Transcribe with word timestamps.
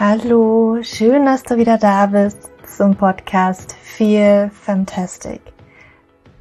Hallo, 0.00 0.78
schön, 0.82 1.26
dass 1.26 1.42
du 1.42 1.56
wieder 1.56 1.76
da 1.76 2.06
bist 2.06 2.48
zum 2.76 2.94
Podcast 2.94 3.72
Feel 3.72 4.48
Fantastic. 4.48 5.40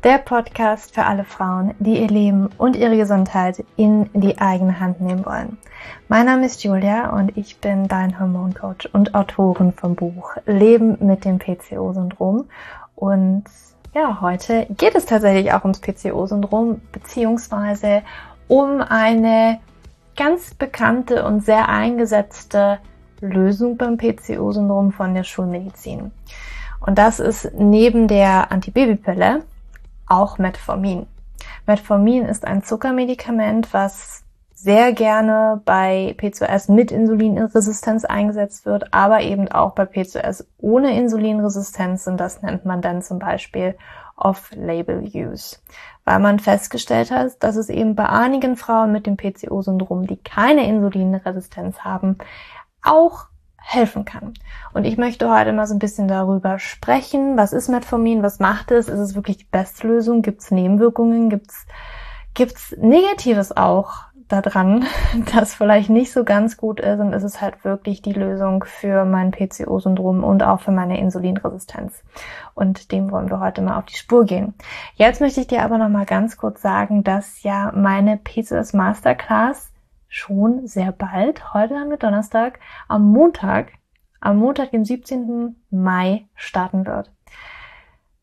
Der 0.03 0.19
Podcast 0.19 0.93
für 0.93 1.03
alle 1.05 1.23
Frauen, 1.23 1.73
die 1.79 1.99
ihr 1.99 2.07
Leben 2.07 2.49
und 2.59 2.75
ihre 2.75 2.95
Gesundheit 2.95 3.65
in 3.75 4.11
die 4.13 4.37
eigene 4.37 4.79
Hand 4.79 5.01
nehmen 5.01 5.25
wollen. 5.25 5.57
Mein 6.07 6.27
Name 6.27 6.45
ist 6.45 6.63
Julia 6.63 7.09
und 7.17 7.35
ich 7.35 7.57
bin 7.57 7.87
dein 7.87 8.19
Hormoncoach 8.19 8.93
und 8.93 9.15
Autorin 9.15 9.73
vom 9.73 9.95
Buch 9.95 10.37
Leben 10.45 10.95
mit 10.99 11.25
dem 11.25 11.39
PCO-Syndrom. 11.39 12.45
Und 12.93 13.45
ja, 13.95 14.21
heute 14.21 14.67
geht 14.69 14.93
es 14.93 15.07
tatsächlich 15.07 15.51
auch 15.51 15.63
ums 15.63 15.81
PCO-Syndrom, 15.81 16.79
beziehungsweise 16.91 18.03
um 18.47 18.81
eine 18.81 19.57
ganz 20.15 20.53
bekannte 20.53 21.25
und 21.25 21.43
sehr 21.43 21.69
eingesetzte 21.69 22.77
Lösung 23.21 23.77
beim 23.77 23.97
PCO-Syndrom 23.97 24.91
von 24.91 25.13
der 25.13 25.23
Schulmedizin. 25.23 26.11
Und 26.79 26.97
das 26.97 27.19
ist 27.19 27.51
neben 27.55 28.07
der 28.07 28.51
Antibabypille 28.51 29.43
auch 30.05 30.37
Metformin. 30.37 31.07
Metformin 31.65 32.25
ist 32.25 32.45
ein 32.45 32.63
Zuckermedikament, 32.63 33.73
was 33.73 34.23
sehr 34.53 34.91
gerne 34.91 35.61
bei 35.65 36.15
PCOS 36.17 36.67
mit 36.69 36.91
Insulinresistenz 36.91 38.05
eingesetzt 38.05 38.65
wird, 38.65 38.91
aber 38.91 39.21
eben 39.21 39.47
auch 39.51 39.73
bei 39.73 39.85
PCOS 39.85 40.47
ohne 40.57 40.97
Insulinresistenz 40.97 42.07
und 42.07 42.17
das 42.17 42.41
nennt 42.41 42.65
man 42.65 42.81
dann 42.81 43.03
zum 43.03 43.19
Beispiel 43.19 43.75
Off-Label-Use, 44.15 45.57
weil 46.05 46.19
man 46.19 46.39
festgestellt 46.39 47.11
hat, 47.11 47.43
dass 47.43 47.55
es 47.55 47.69
eben 47.69 47.95
bei 47.95 48.09
einigen 48.09 48.57
Frauen 48.57 48.91
mit 48.91 49.05
dem 49.05 49.15
PCO-Syndrom, 49.15 50.07
die 50.07 50.17
keine 50.17 50.67
Insulinresistenz 50.67 51.81
haben, 51.81 52.17
auch 52.83 53.27
helfen 53.57 54.05
kann. 54.05 54.33
Und 54.73 54.85
ich 54.85 54.97
möchte 54.97 55.29
heute 55.29 55.51
mal 55.51 55.67
so 55.67 55.75
ein 55.75 55.79
bisschen 55.79 56.07
darüber 56.07 56.57
sprechen. 56.57 57.35
Was 57.35 57.51
ist 57.51 57.67
Metformin? 57.67 58.23
Was 58.23 58.39
macht 58.39 58.71
es? 58.71 58.87
Ist 58.87 58.99
es 58.99 59.15
wirklich 59.15 59.37
die 59.37 59.47
beste 59.51 59.87
Lösung? 59.87 60.21
Gibt 60.21 60.41
es 60.41 60.51
Nebenwirkungen? 60.51 61.29
Gibt 61.29 61.51
es 61.51 61.65
gibt's 62.33 62.75
Negatives 62.77 63.55
auch 63.57 64.05
daran, 64.27 64.85
das 65.33 65.55
vielleicht 65.55 65.89
nicht 65.89 66.13
so 66.13 66.23
ganz 66.23 66.55
gut 66.55 66.79
ist? 66.79 66.99
Und 66.99 67.13
ist 67.13 67.23
es 67.23 67.41
halt 67.41 67.65
wirklich 67.65 68.01
die 68.01 68.13
Lösung 68.13 68.63
für 68.63 69.05
mein 69.05 69.31
PCO-Syndrom 69.31 70.23
und 70.23 70.43
auch 70.43 70.61
für 70.61 70.71
meine 70.71 70.99
Insulinresistenz? 70.99 72.03
Und 72.53 72.91
dem 72.91 73.11
wollen 73.11 73.29
wir 73.29 73.39
heute 73.39 73.61
mal 73.61 73.77
auf 73.77 73.85
die 73.85 73.97
Spur 73.97 74.25
gehen. 74.25 74.53
Jetzt 74.95 75.19
möchte 75.19 75.41
ich 75.41 75.47
dir 75.47 75.63
aber 75.63 75.77
noch 75.77 75.89
mal 75.89 76.05
ganz 76.05 76.37
kurz 76.37 76.61
sagen, 76.61 77.03
dass 77.03 77.43
ja 77.43 77.71
meine 77.75 78.17
PCOS 78.17 78.73
Masterclass 78.73 79.71
schon 80.07 80.67
sehr 80.67 80.91
bald, 80.91 81.53
heute 81.53 81.79
haben 81.79 81.89
wir 81.89 81.97
Donnerstag, 81.97 82.59
am 82.87 83.11
Montag, 83.11 83.71
am 84.19 84.37
Montag, 84.37 84.71
dem 84.71 84.85
17. 84.85 85.55
Mai 85.69 86.27
starten 86.35 86.85
wird. 86.85 87.11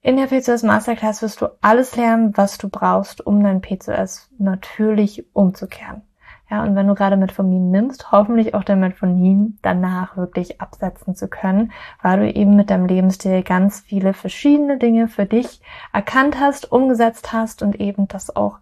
In 0.00 0.16
der 0.16 0.26
PCOS 0.26 0.62
Masterclass 0.64 1.22
wirst 1.22 1.40
du 1.40 1.46
alles 1.62 1.96
lernen, 1.96 2.36
was 2.36 2.58
du 2.58 2.68
brauchst, 2.68 3.26
um 3.26 3.42
dein 3.42 3.62
PCOS 3.62 4.30
natürlich 4.38 5.24
umzukehren. 5.34 6.02
Ja, 6.50 6.62
und 6.62 6.76
wenn 6.76 6.86
du 6.86 6.94
gerade 6.94 7.16
Metformin 7.16 7.70
nimmst, 7.70 8.12
hoffentlich 8.12 8.54
auch 8.54 8.64
dein 8.64 8.80
Metformin 8.80 9.58
danach 9.62 10.18
wirklich 10.18 10.60
absetzen 10.60 11.14
zu 11.14 11.26
können, 11.26 11.72
weil 12.02 12.20
du 12.20 12.30
eben 12.30 12.54
mit 12.54 12.68
deinem 12.68 12.84
Lebensstil 12.84 13.42
ganz 13.42 13.80
viele 13.80 14.12
verschiedene 14.12 14.76
Dinge 14.76 15.08
für 15.08 15.24
dich 15.24 15.62
erkannt 15.92 16.38
hast, 16.38 16.70
umgesetzt 16.70 17.32
hast 17.32 17.62
und 17.62 17.80
eben 17.80 18.06
das 18.08 18.36
auch 18.36 18.58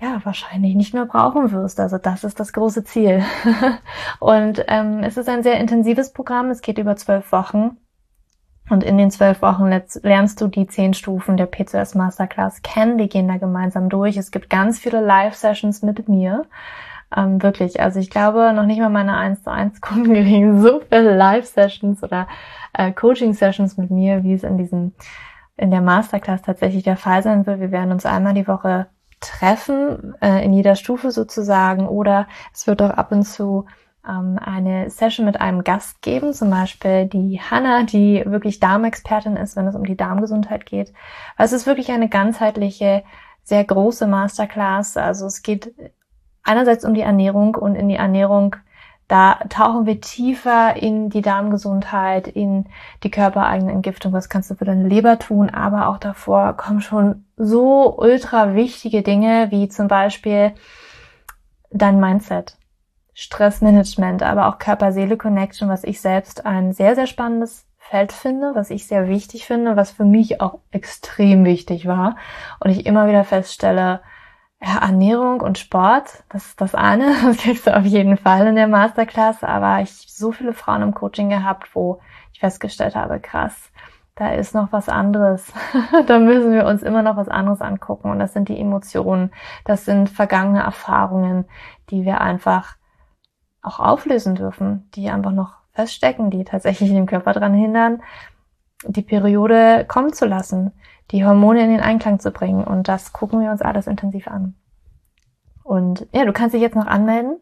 ja, 0.00 0.20
wahrscheinlich 0.24 0.74
nicht 0.74 0.94
mehr 0.94 1.04
brauchen 1.04 1.52
wirst. 1.52 1.78
Also 1.78 1.98
das 1.98 2.24
ist 2.24 2.40
das 2.40 2.52
große 2.52 2.84
Ziel. 2.84 3.22
und 4.18 4.64
ähm, 4.68 5.00
es 5.02 5.18
ist 5.18 5.28
ein 5.28 5.42
sehr 5.42 5.60
intensives 5.60 6.12
Programm. 6.12 6.50
Es 6.50 6.62
geht 6.62 6.78
über 6.78 6.96
zwölf 6.96 7.30
Wochen. 7.32 7.76
Und 8.70 8.82
in 8.82 8.96
den 8.96 9.10
zwölf 9.10 9.42
Wochen 9.42 9.68
lernst 10.02 10.40
du 10.40 10.46
die 10.46 10.66
zehn 10.66 10.94
Stufen 10.94 11.36
der 11.36 11.46
PCOS 11.46 11.96
Masterclass 11.96 12.62
kennen. 12.62 12.98
Wir 12.98 13.08
gehen 13.08 13.28
da 13.28 13.36
gemeinsam 13.36 13.88
durch. 13.88 14.16
Es 14.16 14.30
gibt 14.30 14.48
ganz 14.48 14.78
viele 14.78 15.00
Live-Sessions 15.00 15.82
mit 15.82 16.08
mir. 16.08 16.46
Ähm, 17.14 17.42
wirklich. 17.42 17.80
Also 17.80 17.98
ich 17.98 18.08
glaube, 18.08 18.52
noch 18.54 18.64
nicht 18.64 18.80
mal 18.80 18.88
meine 18.88 19.16
1 19.16 19.42
zu 19.42 19.50
1 19.50 19.80
Kunden 19.80 20.14
kriegen 20.14 20.62
so 20.62 20.80
viele 20.88 21.14
Live-Sessions 21.14 22.02
oder 22.02 22.26
äh, 22.72 22.92
Coaching-Sessions 22.92 23.76
mit 23.76 23.90
mir, 23.90 24.22
wie 24.22 24.32
es 24.32 24.44
in 24.44 24.56
diesem, 24.56 24.92
in 25.56 25.70
der 25.70 25.82
Masterclass 25.82 26.42
tatsächlich 26.42 26.84
der 26.84 26.96
Fall 26.96 27.22
sein 27.22 27.46
wird. 27.46 27.60
Wir 27.60 27.72
werden 27.72 27.92
uns 27.92 28.06
einmal 28.06 28.34
die 28.34 28.48
Woche 28.48 28.86
treffen, 29.20 30.14
äh, 30.20 30.44
in 30.44 30.52
jeder 30.52 30.76
Stufe 30.76 31.10
sozusagen, 31.10 31.88
oder 31.88 32.26
es 32.52 32.66
wird 32.66 32.82
auch 32.82 32.90
ab 32.90 33.12
und 33.12 33.24
zu 33.24 33.66
ähm, 34.08 34.38
eine 34.42 34.90
Session 34.90 35.26
mit 35.26 35.40
einem 35.40 35.64
Gast 35.64 36.02
geben, 36.02 36.32
zum 36.32 36.50
Beispiel 36.50 37.06
die 37.06 37.40
Hanna, 37.40 37.82
die 37.82 38.22
wirklich 38.26 38.60
Darmexpertin 38.60 39.36
ist, 39.36 39.56
wenn 39.56 39.66
es 39.66 39.74
um 39.74 39.84
die 39.84 39.96
Darmgesundheit 39.96 40.66
geht. 40.66 40.92
Also 41.36 41.54
es 41.54 41.62
ist 41.62 41.66
wirklich 41.66 41.90
eine 41.90 42.08
ganzheitliche, 42.08 43.04
sehr 43.42 43.64
große 43.64 44.06
Masterclass. 44.06 44.96
Also 44.96 45.26
es 45.26 45.42
geht 45.42 45.74
einerseits 46.42 46.84
um 46.84 46.94
die 46.94 47.02
Ernährung 47.02 47.54
und 47.54 47.74
in 47.74 47.88
die 47.88 47.96
Ernährung 47.96 48.56
da 49.10 49.40
tauchen 49.48 49.86
wir 49.86 50.00
tiefer 50.00 50.76
in 50.76 51.10
die 51.10 51.20
Darmgesundheit, 51.20 52.28
in 52.28 52.66
die 53.02 53.10
körpereigene 53.10 53.72
Entgiftung. 53.72 54.12
Was 54.12 54.28
kannst 54.28 54.52
du 54.52 54.54
für 54.54 54.64
deine 54.64 54.86
Leber 54.86 55.18
tun? 55.18 55.50
Aber 55.50 55.88
auch 55.88 55.98
davor 55.98 56.56
kommen 56.56 56.80
schon 56.80 57.24
so 57.36 57.98
ultra 57.98 58.54
wichtige 58.54 59.02
Dinge 59.02 59.48
wie 59.50 59.68
zum 59.68 59.88
Beispiel 59.88 60.52
dein 61.72 61.98
Mindset, 61.98 62.56
Stressmanagement, 63.12 64.22
aber 64.22 64.46
auch 64.46 64.58
Körper-Seele-Connection, 64.58 65.68
was 65.68 65.82
ich 65.82 66.00
selbst 66.00 66.46
ein 66.46 66.72
sehr, 66.72 66.94
sehr 66.94 67.08
spannendes 67.08 67.66
Feld 67.78 68.12
finde, 68.12 68.54
was 68.54 68.70
ich 68.70 68.86
sehr 68.86 69.08
wichtig 69.08 69.44
finde, 69.44 69.74
was 69.74 69.90
für 69.90 70.04
mich 70.04 70.40
auch 70.40 70.60
extrem 70.70 71.44
wichtig 71.44 71.84
war. 71.88 72.14
Und 72.60 72.70
ich 72.70 72.86
immer 72.86 73.08
wieder 73.08 73.24
feststelle, 73.24 74.02
ja, 74.62 74.78
Ernährung 74.78 75.40
und 75.40 75.58
Sport, 75.58 76.24
das 76.28 76.46
ist 76.46 76.60
das 76.60 76.74
eine, 76.74 77.14
das 77.24 77.38
kriegst 77.38 77.68
auf 77.68 77.84
jeden 77.84 78.16
Fall 78.16 78.46
in 78.46 78.56
der 78.56 78.68
Masterclass, 78.68 79.42
aber 79.42 79.80
ich 79.80 79.90
so 79.90 80.32
viele 80.32 80.52
Frauen 80.52 80.82
im 80.82 80.94
Coaching 80.94 81.30
gehabt, 81.30 81.74
wo 81.74 82.00
ich 82.32 82.40
festgestellt 82.40 82.94
habe, 82.94 83.20
krass, 83.20 83.70
da 84.16 84.32
ist 84.32 84.54
noch 84.54 84.70
was 84.70 84.90
anderes. 84.90 85.50
da 86.06 86.18
müssen 86.18 86.52
wir 86.52 86.66
uns 86.66 86.82
immer 86.82 87.02
noch 87.02 87.16
was 87.16 87.28
anderes 87.28 87.62
angucken 87.62 88.10
und 88.10 88.18
das 88.18 88.34
sind 88.34 88.48
die 88.48 88.60
Emotionen, 88.60 89.32
das 89.64 89.86
sind 89.86 90.10
vergangene 90.10 90.62
Erfahrungen, 90.62 91.46
die 91.88 92.04
wir 92.04 92.20
einfach 92.20 92.76
auch 93.62 93.80
auflösen 93.80 94.34
dürfen, 94.34 94.90
die 94.94 95.10
einfach 95.10 95.32
noch 95.32 95.54
feststecken, 95.72 96.30
die 96.30 96.44
tatsächlich 96.44 96.90
den 96.90 97.06
Körper 97.06 97.32
daran 97.32 97.54
hindern, 97.54 98.02
die 98.86 99.02
Periode 99.02 99.84
kommen 99.86 100.12
zu 100.12 100.26
lassen, 100.26 100.72
die 101.10 101.24
Hormone 101.24 101.62
in 101.62 101.70
den 101.70 101.80
Einklang 101.80 102.20
zu 102.20 102.30
bringen. 102.30 102.64
Und 102.64 102.88
das 102.88 103.12
gucken 103.12 103.40
wir 103.40 103.50
uns 103.50 103.62
alles 103.62 103.86
intensiv 103.86 104.28
an. 104.28 104.54
Und 105.62 106.06
ja, 106.12 106.24
du 106.24 106.32
kannst 106.32 106.54
dich 106.54 106.62
jetzt 106.62 106.76
noch 106.76 106.86
anmelden. 106.86 107.38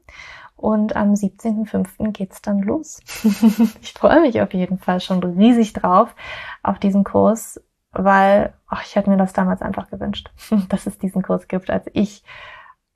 Und 0.56 0.96
am 0.96 1.12
17.05. 1.12 2.10
geht's 2.10 2.42
dann 2.42 2.60
los. 2.62 3.00
ich 3.80 3.92
freue 3.92 4.20
mich 4.20 4.40
auf 4.42 4.52
jeden 4.52 4.78
Fall 4.78 5.00
schon 5.00 5.22
riesig 5.22 5.72
drauf 5.72 6.14
auf 6.64 6.80
diesen 6.80 7.04
Kurs, 7.04 7.60
weil 7.92 8.52
ach, 8.66 8.82
ich 8.84 8.96
hätte 8.96 9.08
mir 9.08 9.16
das 9.16 9.32
damals 9.32 9.62
einfach 9.62 9.88
gewünscht, 9.88 10.32
dass 10.68 10.86
es 10.86 10.98
diesen 10.98 11.22
Kurs 11.22 11.46
gibt, 11.46 11.70
als 11.70 11.86
ich 11.92 12.24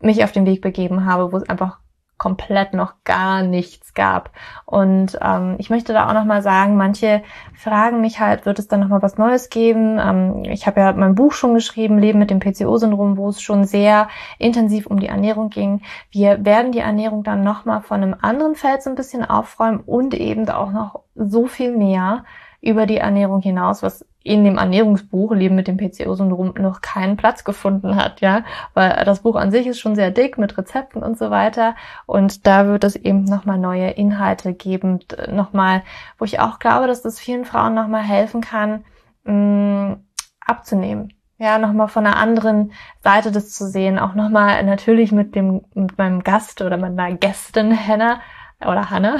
mich 0.00 0.24
auf 0.24 0.32
den 0.32 0.44
Weg 0.44 0.60
begeben 0.60 1.04
habe, 1.04 1.32
wo 1.32 1.36
es 1.36 1.48
einfach 1.48 1.78
komplett 2.22 2.72
noch 2.72 2.94
gar 3.02 3.42
nichts 3.42 3.94
gab. 3.94 4.30
Und 4.64 5.18
ähm, 5.20 5.56
ich 5.58 5.70
möchte 5.70 5.92
da 5.92 6.08
auch 6.08 6.14
noch 6.14 6.24
mal 6.24 6.40
sagen, 6.40 6.76
manche 6.76 7.20
fragen 7.56 8.00
mich 8.00 8.20
halt, 8.20 8.46
wird 8.46 8.60
es 8.60 8.68
dann 8.68 8.78
noch 8.78 8.86
mal 8.86 9.02
was 9.02 9.18
Neues 9.18 9.50
geben? 9.50 9.98
Ähm, 9.98 10.44
ich 10.44 10.68
habe 10.68 10.80
ja 10.80 10.92
mein 10.92 11.16
Buch 11.16 11.32
schon 11.32 11.52
geschrieben, 11.52 11.98
Leben 11.98 12.20
mit 12.20 12.30
dem 12.30 12.38
PCO-Syndrom, 12.38 13.16
wo 13.16 13.28
es 13.28 13.42
schon 13.42 13.64
sehr 13.64 14.08
intensiv 14.38 14.86
um 14.86 15.00
die 15.00 15.08
Ernährung 15.08 15.50
ging. 15.50 15.82
Wir 16.12 16.44
werden 16.44 16.70
die 16.70 16.78
Ernährung 16.78 17.24
dann 17.24 17.42
noch 17.42 17.64
mal 17.64 17.80
von 17.80 18.00
einem 18.00 18.14
anderen 18.20 18.54
Feld 18.54 18.84
so 18.84 18.90
ein 18.90 18.94
bisschen 18.96 19.28
aufräumen 19.28 19.80
und 19.80 20.14
eben 20.14 20.48
auch 20.48 20.70
noch 20.70 21.00
so 21.16 21.48
viel 21.48 21.76
mehr 21.76 22.24
über 22.62 22.86
die 22.86 22.98
Ernährung 22.98 23.42
hinaus, 23.42 23.82
was 23.82 24.06
in 24.22 24.44
dem 24.44 24.56
Ernährungsbuch 24.56 25.34
Leben 25.34 25.56
mit 25.56 25.66
dem 25.66 25.76
PCO-Syndrom 25.76 26.54
noch 26.58 26.80
keinen 26.80 27.16
Platz 27.16 27.42
gefunden 27.42 27.96
hat, 27.96 28.20
ja, 28.20 28.44
weil 28.72 29.04
das 29.04 29.20
Buch 29.20 29.34
an 29.34 29.50
sich 29.50 29.66
ist 29.66 29.80
schon 29.80 29.96
sehr 29.96 30.12
dick 30.12 30.38
mit 30.38 30.56
Rezepten 30.56 31.02
und 31.02 31.18
so 31.18 31.30
weiter. 31.30 31.74
Und 32.06 32.46
da 32.46 32.68
wird 32.68 32.84
es 32.84 32.94
eben 32.94 33.24
nochmal 33.24 33.58
neue 33.58 33.90
Inhalte 33.90 34.54
geben, 34.54 35.00
nochmal, 35.28 35.82
wo 36.18 36.24
ich 36.24 36.38
auch 36.38 36.60
glaube, 36.60 36.86
dass 36.86 37.02
das 37.02 37.18
vielen 37.18 37.44
Frauen 37.44 37.74
nochmal 37.74 38.02
helfen 38.02 38.40
kann, 38.40 38.84
mh, 39.24 39.32
mm, 39.34 40.04
abzunehmen. 40.46 41.12
Ja, 41.38 41.58
nochmal 41.58 41.88
von 41.88 42.06
einer 42.06 42.16
anderen 42.16 42.70
Seite 43.00 43.32
das 43.32 43.50
zu 43.50 43.66
sehen, 43.66 43.98
auch 43.98 44.14
nochmal 44.14 44.62
natürlich 44.62 45.10
mit 45.10 45.34
dem, 45.34 45.62
mit 45.74 45.98
meinem 45.98 46.22
Gast 46.22 46.62
oder 46.62 46.76
meiner 46.76 47.12
Gästin 47.14 47.76
Hannah 47.76 48.20
oder 48.60 48.90
Hannah, 48.90 49.16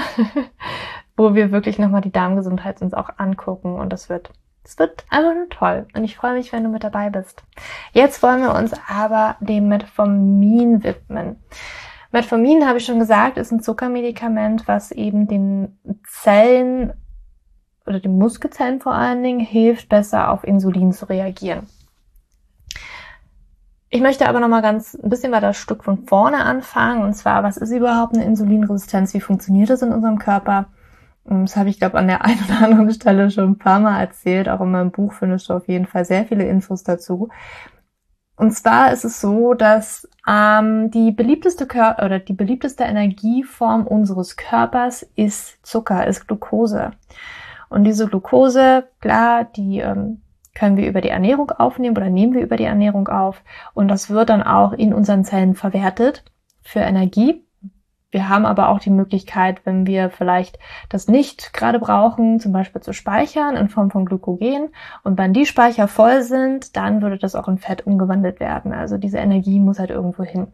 wo 1.16 1.34
wir 1.34 1.52
wirklich 1.52 1.78
nochmal 1.78 2.00
die 2.00 2.12
Darmgesundheit 2.12 2.82
uns 2.82 2.94
auch 2.94 3.10
angucken 3.18 3.74
und 3.74 3.92
das 3.92 4.08
wird 4.08 4.30
es 4.64 4.78
wird 4.78 5.04
einfach 5.10 5.34
nur 5.34 5.48
toll 5.48 5.86
und 5.94 6.04
ich 6.04 6.16
freue 6.16 6.34
mich, 6.34 6.52
wenn 6.52 6.62
du 6.62 6.70
mit 6.70 6.84
dabei 6.84 7.10
bist. 7.10 7.42
Jetzt 7.92 8.22
wollen 8.22 8.42
wir 8.42 8.54
uns 8.54 8.72
aber 8.88 9.36
dem 9.40 9.68
Metformin 9.68 10.84
widmen. 10.84 11.36
Metformin, 12.12 12.66
habe 12.66 12.78
ich 12.78 12.84
schon 12.84 12.98
gesagt, 12.98 13.38
ist 13.38 13.50
ein 13.50 13.62
Zuckermedikament, 13.62 14.68
was 14.68 14.92
eben 14.92 15.26
den 15.26 15.78
Zellen 16.06 16.92
oder 17.86 17.98
den 17.98 18.18
Muskelzellen 18.18 18.80
vor 18.80 18.94
allen 18.94 19.22
Dingen 19.22 19.40
hilft, 19.40 19.88
besser 19.88 20.30
auf 20.30 20.44
Insulin 20.44 20.92
zu 20.92 21.08
reagieren. 21.08 21.66
Ich 23.88 24.00
möchte 24.00 24.28
aber 24.28 24.40
noch 24.40 24.48
mal 24.48 24.62
ganz 24.62 24.94
ein 24.94 25.10
bisschen 25.10 25.32
weiter 25.32 25.52
Stück 25.52 25.84
von 25.84 26.06
vorne 26.06 26.44
anfangen. 26.44 27.02
Und 27.02 27.14
zwar, 27.14 27.42
was 27.42 27.56
ist 27.56 27.72
überhaupt 27.72 28.14
eine 28.14 28.24
Insulinresistenz? 28.24 29.12
Wie 29.12 29.20
funktioniert 29.20 29.68
das 29.68 29.82
in 29.82 29.92
unserem 29.92 30.18
Körper? 30.18 30.66
Das 31.24 31.56
habe 31.56 31.68
ich, 31.68 31.78
glaube 31.78 31.98
an 31.98 32.08
der 32.08 32.24
einen 32.24 32.42
oder 32.44 32.64
anderen 32.64 32.92
Stelle 32.92 33.30
schon 33.30 33.50
ein 33.50 33.58
paar 33.58 33.80
Mal 33.80 34.00
erzählt. 34.00 34.48
Auch 34.48 34.60
in 34.60 34.70
meinem 34.70 34.90
Buch 34.90 35.12
findest 35.12 35.48
du 35.48 35.54
auf 35.54 35.68
jeden 35.68 35.86
Fall 35.86 36.04
sehr 36.04 36.24
viele 36.26 36.44
Infos 36.44 36.82
dazu. 36.82 37.28
Und 38.36 38.52
zwar 38.52 38.92
ist 38.92 39.04
es 39.04 39.20
so, 39.20 39.54
dass 39.54 40.08
ähm, 40.28 40.90
die 40.90 41.12
beliebteste 41.12 41.66
Kör 41.66 41.96
oder 42.04 42.18
die 42.18 42.32
beliebteste 42.32 42.84
Energieform 42.84 43.86
unseres 43.86 44.36
Körpers 44.36 45.06
ist 45.14 45.64
Zucker, 45.64 46.06
ist 46.06 46.26
Glucose. 46.26 46.90
Und 47.68 47.84
diese 47.84 48.08
Glucose, 48.08 48.84
klar, 49.00 49.44
die 49.44 49.78
ähm, 49.78 50.22
können 50.54 50.76
wir 50.76 50.88
über 50.88 51.00
die 51.00 51.08
Ernährung 51.08 51.50
aufnehmen 51.50 51.96
oder 51.96 52.10
nehmen 52.10 52.34
wir 52.34 52.42
über 52.42 52.56
die 52.56 52.64
Ernährung 52.64 53.08
auf. 53.08 53.42
Und 53.74 53.88
das 53.88 54.10
wird 54.10 54.28
dann 54.28 54.42
auch 54.42 54.72
in 54.72 54.92
unseren 54.92 55.24
Zellen 55.24 55.54
verwertet 55.54 56.24
für 56.62 56.80
Energie. 56.80 57.44
Wir 58.12 58.28
haben 58.28 58.46
aber 58.46 58.68
auch 58.68 58.78
die 58.78 58.90
Möglichkeit, 58.90 59.62
wenn 59.64 59.86
wir 59.86 60.10
vielleicht 60.10 60.58
das 60.90 61.08
nicht 61.08 61.52
gerade 61.52 61.78
brauchen, 61.78 62.38
zum 62.38 62.52
Beispiel 62.52 62.82
zu 62.82 62.92
speichern 62.92 63.56
in 63.56 63.70
Form 63.70 63.90
von 63.90 64.04
Glykogen. 64.04 64.68
Und 65.02 65.18
wenn 65.18 65.32
die 65.32 65.46
Speicher 65.46 65.88
voll 65.88 66.22
sind, 66.22 66.76
dann 66.76 67.02
würde 67.02 67.18
das 67.18 67.34
auch 67.34 67.48
in 67.48 67.58
Fett 67.58 67.86
umgewandelt 67.86 68.38
werden. 68.38 68.72
Also 68.72 68.98
diese 68.98 69.18
Energie 69.18 69.58
muss 69.58 69.78
halt 69.78 69.90
irgendwo 69.90 70.22
hin. 70.22 70.48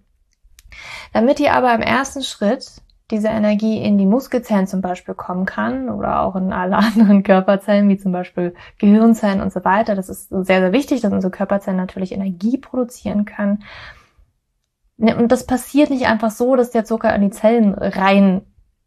Damit 1.13 1.41
ihr 1.41 1.53
aber 1.53 1.75
im 1.75 1.83
ersten 1.83 2.23
Schritt 2.23 2.81
diese 3.11 3.29
Energie 3.29 3.83
in 3.83 3.97
die 3.97 4.07
Muskelzellen 4.07 4.67
zum 4.67 4.83
Beispiel 4.83 5.15
kommen 5.15 5.47
kann 5.47 5.89
oder 5.89 6.21
auch 6.21 6.37
in 6.37 6.53
alle 6.53 6.77
anderen 6.77 7.25
Körperzellen, 7.25 7.89
wie 7.89 7.99
zum 7.99 8.13
Beispiel 8.13 8.55
Gehirnzellen 8.79 9.41
und 9.41 9.53
so 9.53 9.65
weiter. 9.65 9.97
Das 9.97 10.09
ist 10.09 10.29
sehr, 10.29 10.45
sehr 10.61 10.73
wichtig, 10.73 11.01
dass 11.01 11.13
unsere 11.13 11.33
Körperzellen 11.33 11.79
natürlich 11.79 12.13
Energie 12.13 12.59
produzieren 12.59 13.25
können. 13.25 13.65
Ne, 14.99 15.17
und 15.17 15.31
das 15.31 15.47
passiert 15.47 15.91
nicht 15.91 16.07
einfach 16.07 16.31
so, 16.31 16.57
dass 16.57 16.73
der 16.73 16.85
Zucker 16.85 17.15
in 17.15 17.23
die 17.23 17.31
Zellen 17.31 17.73
rein 17.75 18.43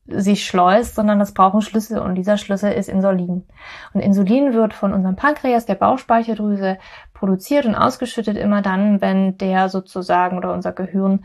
sich 0.08 0.46
schleust, 0.46 0.96
sondern 0.96 1.20
das 1.20 1.34
braucht 1.34 1.54
einen 1.54 1.62
Schlüssel 1.62 2.00
und 2.00 2.16
dieser 2.16 2.38
Schlüssel 2.38 2.74
ist 2.74 2.90
Insulin. 2.90 3.48
Und 3.94 4.02
Insulin 4.02 4.54
wird 4.54 4.74
von 4.74 4.94
unserem 4.94 5.16
Pankreas, 5.16 5.66
der 5.66 5.76
Bauchspeicheldrüse, 5.76 6.78
produziert 7.14 7.66
und 7.66 7.76
ausgeschüttet 7.76 8.36
immer 8.36 8.62
dann, 8.62 9.00
wenn 9.00 9.38
der 9.38 9.70
sozusagen 9.70 10.38
oder 10.38 10.54
unser 10.54 10.74
Gehirn 10.74 11.24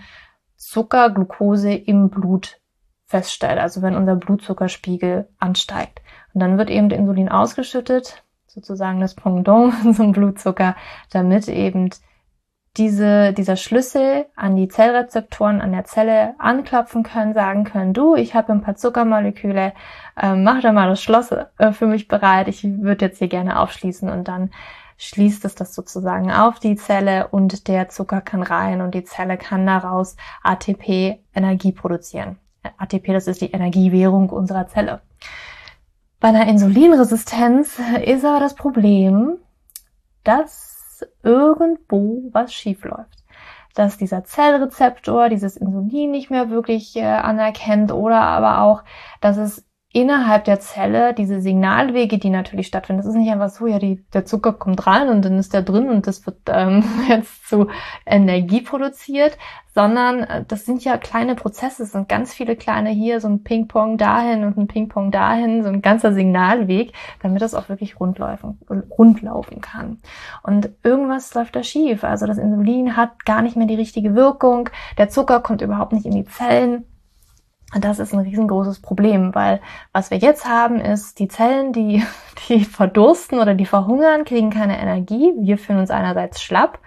Zucker, 0.56 1.10
Glucose 1.10 1.72
im 1.72 2.08
Blut 2.08 2.60
feststellt, 3.06 3.58
also 3.58 3.82
wenn 3.82 3.96
unser 3.96 4.14
Blutzuckerspiegel 4.14 5.28
ansteigt. 5.38 6.00
Und 6.32 6.40
dann 6.40 6.58
wird 6.58 6.70
eben 6.70 6.90
Insulin 6.90 7.28
ausgeschüttet, 7.28 8.22
sozusagen 8.46 9.00
das 9.00 9.14
Pendant 9.14 9.74
zum 9.96 10.12
Blutzucker, 10.12 10.76
damit 11.10 11.48
eben 11.48 11.90
diese, 12.76 13.32
dieser 13.32 13.56
Schlüssel 13.56 14.26
an 14.36 14.56
die 14.56 14.68
Zellrezeptoren 14.68 15.60
an 15.60 15.72
der 15.72 15.84
Zelle 15.84 16.34
anklopfen 16.38 17.02
können, 17.02 17.32
sagen 17.32 17.64
können, 17.64 17.94
du, 17.94 18.14
ich 18.14 18.34
habe 18.34 18.52
ein 18.52 18.60
paar 18.60 18.76
Zuckermoleküle, 18.76 19.72
äh, 20.20 20.34
mach 20.34 20.60
da 20.60 20.72
mal 20.72 20.88
das 20.88 21.02
Schloss 21.02 21.32
äh, 21.32 21.72
für 21.72 21.86
mich 21.86 22.08
bereit, 22.08 22.48
ich 22.48 22.64
würde 22.64 23.06
jetzt 23.06 23.18
hier 23.18 23.28
gerne 23.28 23.58
aufschließen 23.58 24.08
und 24.08 24.28
dann 24.28 24.50
schließt 24.98 25.44
es 25.44 25.54
das 25.54 25.74
sozusagen 25.74 26.30
auf 26.30 26.58
die 26.58 26.76
Zelle 26.76 27.28
und 27.28 27.68
der 27.68 27.88
Zucker 27.88 28.20
kann 28.20 28.42
rein 28.42 28.80
und 28.80 28.94
die 28.94 29.04
Zelle 29.04 29.36
kann 29.36 29.66
daraus 29.66 30.16
ATP 30.42 31.20
Energie 31.34 31.72
produzieren. 31.72 32.38
ATP, 32.78 33.12
das 33.12 33.26
ist 33.26 33.40
die 33.40 33.52
Energiewährung 33.52 34.30
unserer 34.30 34.66
Zelle. 34.66 35.00
Bei 36.18 36.28
einer 36.28 36.48
Insulinresistenz 36.48 37.78
ist 38.04 38.24
aber 38.24 38.40
das 38.40 38.54
Problem, 38.54 39.36
dass 40.24 40.75
irgendwo 41.22 42.22
was 42.32 42.52
schief 42.52 42.84
läuft. 42.84 43.24
Dass 43.74 43.98
dieser 43.98 44.24
Zellrezeptor 44.24 45.28
dieses 45.28 45.56
Insulin 45.56 46.10
nicht 46.10 46.30
mehr 46.30 46.50
wirklich 46.50 46.96
äh, 46.96 47.04
anerkennt 47.04 47.92
oder 47.92 48.20
aber 48.20 48.62
auch, 48.62 48.84
dass 49.20 49.36
es 49.36 49.66
innerhalb 49.96 50.44
der 50.44 50.60
Zelle 50.60 51.14
diese 51.14 51.40
Signalwege, 51.40 52.18
die 52.18 52.28
natürlich 52.28 52.66
stattfinden. 52.66 53.00
Das 53.00 53.08
ist 53.08 53.16
nicht 53.16 53.32
einfach 53.32 53.48
so, 53.48 53.66
ja, 53.66 53.78
die, 53.78 54.04
der 54.12 54.26
Zucker 54.26 54.52
kommt 54.52 54.86
rein 54.86 55.08
und 55.08 55.24
dann 55.24 55.38
ist 55.38 55.54
der 55.54 55.62
drin 55.62 55.88
und 55.88 56.06
das 56.06 56.26
wird 56.26 56.36
ähm, 56.48 56.84
jetzt 57.08 57.48
zu 57.48 57.68
Energie 58.04 58.60
produziert, 58.60 59.38
sondern 59.74 60.20
äh, 60.20 60.44
das 60.46 60.66
sind 60.66 60.84
ja 60.84 60.98
kleine 60.98 61.34
Prozesse, 61.34 61.84
es 61.84 61.92
sind 61.92 62.10
ganz 62.10 62.34
viele 62.34 62.56
kleine 62.56 62.90
hier, 62.90 63.22
so 63.22 63.28
ein 63.28 63.42
Ping-Pong 63.42 63.96
dahin 63.96 64.44
und 64.44 64.58
ein 64.58 64.66
Ping-Pong 64.66 65.12
dahin, 65.12 65.62
so 65.62 65.70
ein 65.70 65.80
ganzer 65.80 66.12
Signalweg, 66.12 66.92
damit 67.22 67.40
das 67.40 67.54
auch 67.54 67.70
wirklich 67.70 67.98
rundlaufen, 67.98 68.58
rundlaufen 68.68 69.62
kann. 69.62 69.96
Und 70.42 70.68
irgendwas 70.82 71.32
läuft 71.32 71.56
da 71.56 71.62
schief. 71.62 72.04
Also 72.04 72.26
das 72.26 72.36
Insulin 72.36 72.98
hat 72.98 73.24
gar 73.24 73.40
nicht 73.40 73.56
mehr 73.56 73.66
die 73.66 73.76
richtige 73.76 74.14
Wirkung, 74.14 74.68
der 74.98 75.08
Zucker 75.08 75.40
kommt 75.40 75.62
überhaupt 75.62 75.94
nicht 75.94 76.04
in 76.04 76.12
die 76.12 76.26
Zellen 76.26 76.84
und 77.74 77.84
das 77.84 77.98
ist 77.98 78.14
ein 78.14 78.20
riesengroßes 78.20 78.80
Problem, 78.80 79.34
weil 79.34 79.60
was 79.92 80.10
wir 80.10 80.18
jetzt 80.18 80.48
haben, 80.48 80.80
ist, 80.80 81.18
die 81.18 81.28
Zellen, 81.28 81.72
die, 81.72 82.04
die 82.48 82.64
verdursten 82.64 83.40
oder 83.40 83.54
die 83.54 83.66
verhungern, 83.66 84.24
kriegen 84.24 84.50
keine 84.50 84.80
Energie. 84.80 85.34
Wir 85.38 85.58
fühlen 85.58 85.80
uns 85.80 85.90
einerseits 85.90 86.40
schlapp 86.40 86.78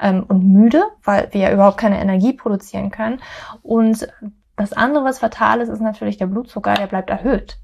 ähm, 0.00 0.24
und 0.26 0.44
müde, 0.44 0.84
weil 1.04 1.28
wir 1.32 1.42
ja 1.42 1.52
überhaupt 1.52 1.78
keine 1.78 2.00
Energie 2.00 2.32
produzieren 2.32 2.90
können. 2.90 3.20
Und 3.62 4.08
das 4.56 4.72
andere, 4.72 5.04
was 5.04 5.18
fatal 5.18 5.60
ist, 5.60 5.68
ist 5.68 5.80
natürlich 5.80 6.16
der 6.16 6.26
Blutzucker, 6.26 6.74
der 6.74 6.86
bleibt 6.86 7.10
erhöht. 7.10 7.58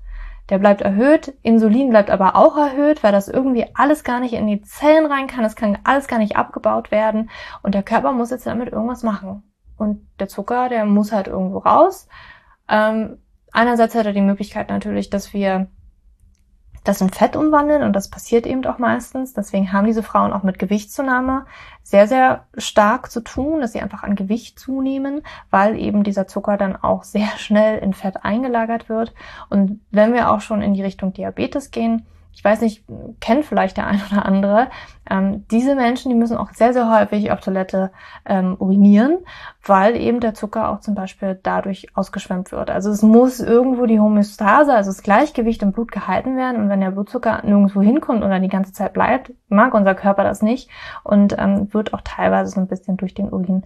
Der 0.51 0.59
bleibt 0.59 0.81
erhöht, 0.81 1.35
Insulin 1.43 1.91
bleibt 1.91 2.11
aber 2.11 2.35
auch 2.35 2.57
erhöht, 2.57 3.03
weil 3.03 3.13
das 3.13 3.29
irgendwie 3.29 3.67
alles 3.75 4.03
gar 4.03 4.19
nicht 4.19 4.33
in 4.33 4.47
die 4.47 4.63
Zellen 4.63 5.05
rein 5.05 5.27
kann, 5.27 5.45
es 5.45 5.57
kann 5.57 5.77
alles 5.85 6.09
gar 6.09 6.19
nicht 6.19 6.37
abgebaut 6.37 6.91
werden 6.91 7.29
und 7.63 7.75
der 7.75 7.83
Körper 7.83 8.13
muss 8.13 8.31
jetzt 8.31 8.47
damit 8.47 8.73
irgendwas 8.73 9.03
machen. 9.03 9.43
Und 9.77 10.07
der 10.19 10.29
Zucker, 10.29 10.71
der 10.71 10.87
muss 10.87 11.13
halt 11.13 11.29
irgendwo 11.29 11.59
raus 11.59 12.09
ähm, 12.69 13.19
einerseits 13.53 13.95
hat 13.95 14.07
er 14.07 14.13
die 14.13 14.21
Möglichkeit 14.21 14.69
natürlich, 14.69 15.11
dass 15.11 15.33
wir 15.33 15.69
das 16.85 17.01
in 17.03 17.11
Fett 17.11 17.37
umwandeln 17.37 17.83
und 17.83 17.93
das 17.93 18.09
passiert 18.09 18.47
eben 18.47 18.65
auch 18.65 18.79
meistens. 18.79 19.35
Deswegen 19.35 19.73
haben 19.73 19.87
diese 19.87 20.03
Frauen 20.03 20.33
auch 20.33 20.43
mit 20.43 20.59
Gewichtszunahme 20.59 21.45
sehr, 21.83 22.07
sehr 22.07 22.47
stark 22.57 23.11
zu 23.11 23.21
tun, 23.21 23.61
dass 23.61 23.73
sie 23.73 23.81
einfach 23.81 24.03
an 24.03 24.15
Gewicht 24.15 24.59
zunehmen, 24.59 25.23
weil 25.51 25.79
eben 25.79 26.03
dieser 26.03 26.27
Zucker 26.27 26.57
dann 26.57 26.77
auch 26.77 27.05
sehr 27.05 27.29
schnell 27.37 27.79
in 27.79 27.93
Fett 27.93 28.25
eingelagert 28.25 28.89
wird. 28.89 29.13
Und 29.51 29.81
wenn 29.91 30.15
wir 30.15 30.31
auch 30.31 30.41
schon 30.41 30.63
in 30.63 30.73
die 30.73 30.83
Richtung 30.83 31.13
Diabetes 31.13 31.71
gehen, 31.71 32.07
ich 32.39 32.45
weiß 32.45 32.61
nicht, 32.61 32.85
kennt 33.19 33.45
vielleicht 33.45 33.79
der 33.79 33.89
ein 33.89 34.01
oder 34.13 34.25
andere, 34.25 34.69
ähm, 35.11 35.45
diese 35.51 35.75
Menschen, 35.75 36.09
die 36.09 36.15
müssen 36.15 36.37
auch 36.37 36.53
sehr, 36.53 36.73
sehr 36.73 36.89
häufig 36.89 37.33
auf 37.33 37.41
Toilette 37.41 37.91
ähm, 38.25 38.55
urinieren, 38.61 39.19
weil 39.67 39.97
eben 39.97 40.21
der 40.21 40.35
Zucker 40.35 40.69
auch 40.69 40.79
zum 40.79 40.95
Beispiel 40.95 41.37
dadurch 41.43 41.89
ausgeschwemmt 41.97 42.53
wird. 42.53 42.71
Also 42.71 42.91
es 42.91 43.03
muss 43.03 43.41
irgendwo 43.41 43.87
die 43.87 43.99
Homöostase, 43.99 44.73
also 44.73 44.91
das 44.91 45.03
Gleichgewicht 45.03 45.65
im 45.65 45.73
Blut 45.73 45.91
gehalten 45.91 46.37
werden 46.37 46.63
und 46.63 46.69
wenn 46.69 46.81
der 46.81 46.93
Blutzucker 46.93 47.43
nirgendwo 47.45 47.83
hinkommt 47.83 48.23
oder 48.23 48.39
die 48.39 48.47
ganze 48.47 48.73
Zeit 48.73 48.93
bleibt, 48.93 49.33
mag 49.49 49.75
unser 49.75 49.97
Körper 49.97 50.23
das 50.23 50.41
nicht 50.41 50.71
und 51.03 51.35
ähm, 51.37 51.75
wird 51.75 51.93
auch 51.93 52.03
teilweise 52.05 52.53
so 52.53 52.61
ein 52.61 52.69
bisschen 52.69 52.97
durch 52.97 53.15
den 53.15 53.33
Urin 53.33 53.65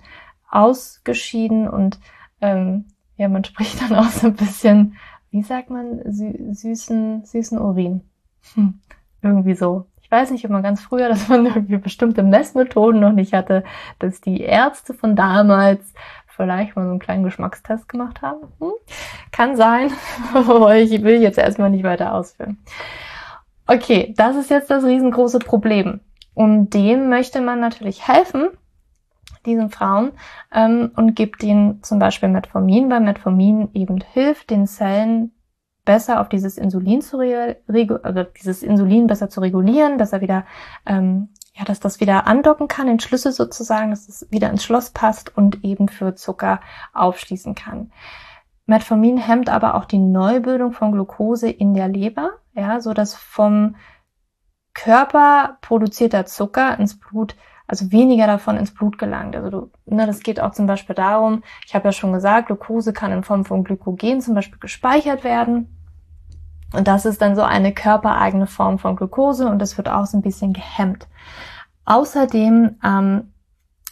ausgeschieden 0.49 1.69
und 1.69 2.00
ähm, 2.41 2.87
ja, 3.19 3.29
man 3.29 3.45
spricht 3.45 3.83
dann 3.83 3.99
auch 3.99 4.09
so 4.09 4.29
ein 4.29 4.35
bisschen, 4.35 4.97
wie 5.31 5.43
sagt 5.43 5.69
man, 5.69 6.00
sü 6.11 6.55
süßen, 6.55 7.26
süßen 7.26 7.59
Urin. 7.59 8.09
Hm, 8.55 8.81
irgendwie 9.23 9.55
so. 9.55 9.87
Ich 10.03 10.11
weiß 10.11 10.31
nicht, 10.31 10.45
ob 10.45 10.51
man 10.51 10.63
ganz 10.63 10.81
früher, 10.83 11.09
dass 11.11 11.29
man 11.29 11.47
irgendwie 11.47 11.79
bestimmte 11.79 12.23
Messmethoden 12.23 13.01
noch 13.01 13.13
nicht 13.13 13.33
hatte, 13.33 13.65
dass 13.99 14.21
die 14.21 14.41
Ärzte 14.41 14.95
von 14.95 15.17
damals 15.17 15.95
vielleicht 16.29 16.77
mal 16.77 16.85
so 16.85 16.91
einen 16.91 16.99
kleinen 16.99 17.25
Geschmackstest 17.25 17.89
gemacht 17.89 18.23
haben. 18.23 18.41
Hm? 18.59 18.73
Kann 19.31 19.57
sein, 19.57 19.91
ich 20.35 21.03
will 21.03 21.21
jetzt 21.23 21.39
erstmal 21.39 21.71
nicht 21.71 21.85
weiter 21.85 22.15
ausführen. 22.15 22.59
Okay, 23.67 24.15
das 24.17 24.37
ist 24.37 24.51
jetzt 24.51 24.71
das 24.71 24.85
riesengroße 24.85 25.39
Problem. 25.39 26.01
Und 26.35 26.71
dem 26.71 27.09
möchte 27.09 27.41
man 27.41 27.61
natürlich 27.61 28.09
helfen, 28.09 28.49
diesen 29.47 29.71
Frauen, 29.71 30.13
ähm, 30.53 30.91
und 30.97 31.15
gibt 31.15 31.43
ihnen 31.43 31.83
zum 31.83 31.99
Beispiel 31.99 32.29
Metformin, 32.29 32.91
weil 32.91 33.01
Metformin 33.01 33.69
eben 33.75 34.01
hilft, 34.13 34.51
den 34.51 34.67
Zellen 34.67 35.33
besser 35.85 36.21
auf 36.21 36.29
dieses 36.29 36.59
Insulin 36.59 37.03
zu 37.03 37.19
also 37.19 38.23
dieses 38.23 38.62
Insulin 38.62 39.07
besser 39.07 39.29
zu 39.29 39.41
regulieren, 39.41 39.99
dass 39.99 40.12
er 40.12 40.21
wieder 40.21 40.45
ähm, 40.87 41.29
ja, 41.55 41.65
dass 41.65 41.81
das 41.81 42.01
wieder 42.01 42.27
andocken 42.27 42.69
kann, 42.69 42.87
den 42.87 43.01
Schlüssel 43.01 43.33
sozusagen, 43.33 43.91
dass 43.91 44.09
es 44.09 44.27
wieder 44.31 44.51
ins 44.51 44.65
Schloss 44.65 44.91
passt 44.91 45.37
und 45.37 45.65
eben 45.65 45.89
für 45.89 46.15
Zucker 46.15 46.61
aufschließen 46.95 47.55
kann. 47.55 47.93
Metformin 48.65 49.19
hemmt 49.19 49.51
aber 49.51 49.75
auch 49.75 49.85
die 49.85 49.99
Neubildung 49.99 50.73
von 50.73 50.93
Glucose 50.93 51.51
in 51.51 51.75
der 51.75 51.89
Leber, 51.89 52.31
ja, 52.55 52.81
so 52.81 52.95
dass 52.95 53.15
vom 53.15 53.77
Körper 54.73 55.59
produzierter 55.61 56.25
Zucker 56.25 56.79
ins 56.79 56.99
Blut 56.99 57.37
also 57.73 57.91
weniger 57.91 58.26
davon 58.26 58.59
ins 58.59 58.75
Blut 58.75 58.99
gelangt. 58.99 59.35
Also 59.35 59.49
du, 59.49 59.71
ne, 59.87 60.07
das 60.07 60.21
geht 60.21 60.41
auch 60.41 60.52
zum 60.52 60.67
Beispiel 60.67 60.95
darum, 60.95 61.43
ich 61.67 61.75
habe 61.75 61.88
ja 61.88 61.93
schon 61.93 62.12
gesagt, 62.12 62.49
Glucose 62.49 62.93
kann 62.93 63.12
in 63.12 63.23
Form 63.23 63.47
von 63.47 63.64
Glykogen 63.64 64.21
zum 64.21 64.35
Beispiel 64.35 64.59
gespeichert 64.59 65.25
werden. 65.25 65.75
Und 66.75 66.87
das 66.87 67.07
ist 67.07 67.23
dann 67.23 67.35
so 67.35 67.41
eine 67.41 67.73
körpereigene 67.73 68.47
Form 68.47 68.79
von 68.79 68.95
Glucose 68.95 69.49
und 69.49 69.59
das 69.59 69.79
wird 69.79 69.88
auch 69.88 70.05
so 70.05 70.19
ein 70.19 70.23
bisschen 70.23 70.52
gehemmt. 70.52 71.09
Außerdem, 71.87 72.76
ähm, 72.85 73.33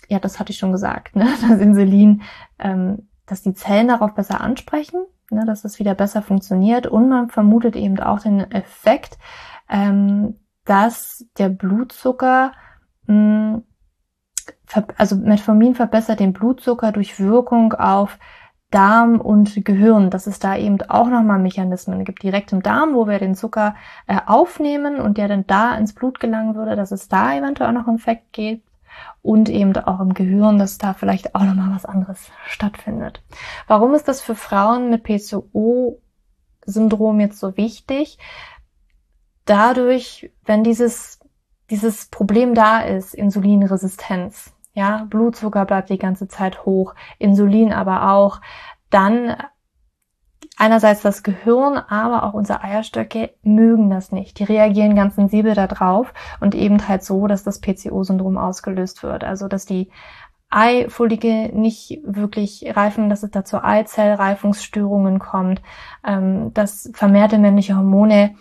ja, 0.08 0.18
das 0.18 0.38
hatte 0.38 0.52
ich 0.52 0.58
schon 0.58 0.72
gesagt, 0.72 1.16
ne, 1.16 1.26
das 1.48 1.58
Insulin, 1.58 2.20
ähm, 2.58 3.08
dass 3.24 3.40
die 3.40 3.54
Zellen 3.54 3.88
darauf 3.88 4.14
besser 4.14 4.42
ansprechen, 4.42 5.06
ne, 5.30 5.46
dass 5.46 5.64
es 5.64 5.78
wieder 5.78 5.94
besser 5.94 6.20
funktioniert 6.20 6.86
und 6.86 7.08
man 7.08 7.30
vermutet 7.30 7.76
eben 7.76 7.98
auch 7.98 8.20
den 8.20 8.40
Effekt, 8.52 9.16
ähm, 9.70 10.34
dass 10.66 11.24
der 11.38 11.48
Blutzucker, 11.48 12.52
mh, 13.06 13.62
also 14.96 15.16
Metformin 15.16 15.74
verbessert 15.74 16.20
den 16.20 16.32
Blutzucker 16.32 16.92
durch 16.92 17.18
Wirkung 17.18 17.72
auf 17.74 18.18
Darm 18.70 19.20
und 19.20 19.64
Gehirn, 19.64 20.10
dass 20.10 20.28
es 20.28 20.38
da 20.38 20.56
eben 20.56 20.80
auch 20.82 21.08
nochmal 21.08 21.40
Mechanismen 21.40 22.04
gibt, 22.04 22.22
direkt 22.22 22.52
im 22.52 22.62
Darm, 22.62 22.94
wo 22.94 23.08
wir 23.08 23.18
den 23.18 23.34
Zucker 23.34 23.74
äh, 24.06 24.18
aufnehmen 24.26 25.00
und 25.00 25.18
der 25.18 25.26
dann 25.26 25.44
da 25.46 25.74
ins 25.74 25.92
Blut 25.92 26.20
gelangen 26.20 26.54
würde, 26.54 26.76
dass 26.76 26.92
es 26.92 27.08
da 27.08 27.34
eventuell 27.34 27.72
noch 27.72 27.88
einen 27.88 27.96
Effekt 27.96 28.32
gibt 28.32 28.68
und 29.22 29.48
eben 29.48 29.76
auch 29.76 29.98
im 30.00 30.14
Gehirn, 30.14 30.58
dass 30.58 30.78
da 30.78 30.94
vielleicht 30.94 31.34
auch 31.34 31.42
nochmal 31.42 31.74
was 31.74 31.84
anderes 31.84 32.30
stattfindet. 32.46 33.22
Warum 33.66 33.94
ist 33.94 34.06
das 34.06 34.20
für 34.20 34.36
Frauen 34.36 34.88
mit 34.88 35.02
PCO-Syndrom 35.02 35.98
jetzt 37.18 37.40
so 37.40 37.56
wichtig? 37.56 38.18
Dadurch, 39.46 40.30
wenn 40.44 40.62
dieses, 40.62 41.18
dieses 41.70 42.06
Problem 42.06 42.54
da 42.54 42.82
ist, 42.82 43.14
Insulinresistenz, 43.14 44.52
ja, 44.72 45.06
Blutzucker 45.08 45.64
bleibt 45.64 45.90
die 45.90 45.98
ganze 45.98 46.28
Zeit 46.28 46.64
hoch, 46.64 46.94
Insulin 47.18 47.72
aber 47.72 48.12
auch, 48.12 48.40
dann 48.90 49.36
einerseits 50.56 51.00
das 51.00 51.22
Gehirn, 51.22 51.78
aber 51.78 52.22
auch 52.22 52.34
unsere 52.34 52.62
Eierstöcke 52.62 53.30
mögen 53.42 53.88
das 53.88 54.12
nicht. 54.12 54.38
Die 54.38 54.44
reagieren 54.44 54.94
ganz 54.94 55.16
sensibel 55.16 55.54
darauf 55.54 56.12
und 56.40 56.54
eben 56.54 56.86
halt 56.86 57.02
so, 57.02 57.26
dass 57.26 57.44
das 57.44 57.60
PCO-Syndrom 57.60 58.36
ausgelöst 58.36 59.02
wird. 59.02 59.24
Also, 59.24 59.48
dass 59.48 59.64
die 59.64 59.90
Eifollige 60.50 61.50
nicht 61.54 62.00
wirklich 62.04 62.76
reifen, 62.76 63.08
dass 63.08 63.22
es 63.22 63.30
da 63.30 63.44
zu 63.44 63.64
Eizellreifungsstörungen 63.64 65.18
kommt, 65.20 65.62
ähm, 66.04 66.52
dass 66.52 66.90
vermehrte 66.92 67.38
männliche 67.38 67.76
Hormone 67.76 68.34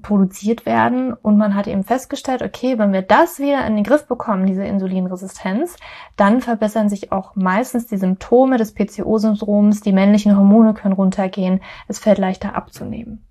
produziert 0.00 0.64
werden 0.64 1.12
und 1.12 1.36
man 1.36 1.54
hat 1.54 1.66
eben 1.66 1.84
festgestellt, 1.84 2.42
okay, 2.42 2.78
wenn 2.78 2.92
wir 2.92 3.02
das 3.02 3.38
wieder 3.38 3.66
in 3.66 3.74
den 3.74 3.84
Griff 3.84 4.06
bekommen, 4.06 4.46
diese 4.46 4.64
Insulinresistenz, 4.64 5.76
dann 6.16 6.40
verbessern 6.40 6.88
sich 6.88 7.12
auch 7.12 7.36
meistens 7.36 7.86
die 7.86 7.98
Symptome 7.98 8.56
des 8.56 8.72
PCO-Syndroms, 8.74 9.82
die 9.82 9.92
männlichen 9.92 10.36
Hormone 10.36 10.72
können 10.72 10.94
runtergehen, 10.94 11.60
es 11.88 11.98
fällt 11.98 12.18
leichter 12.18 12.56
abzunehmen. 12.56 13.22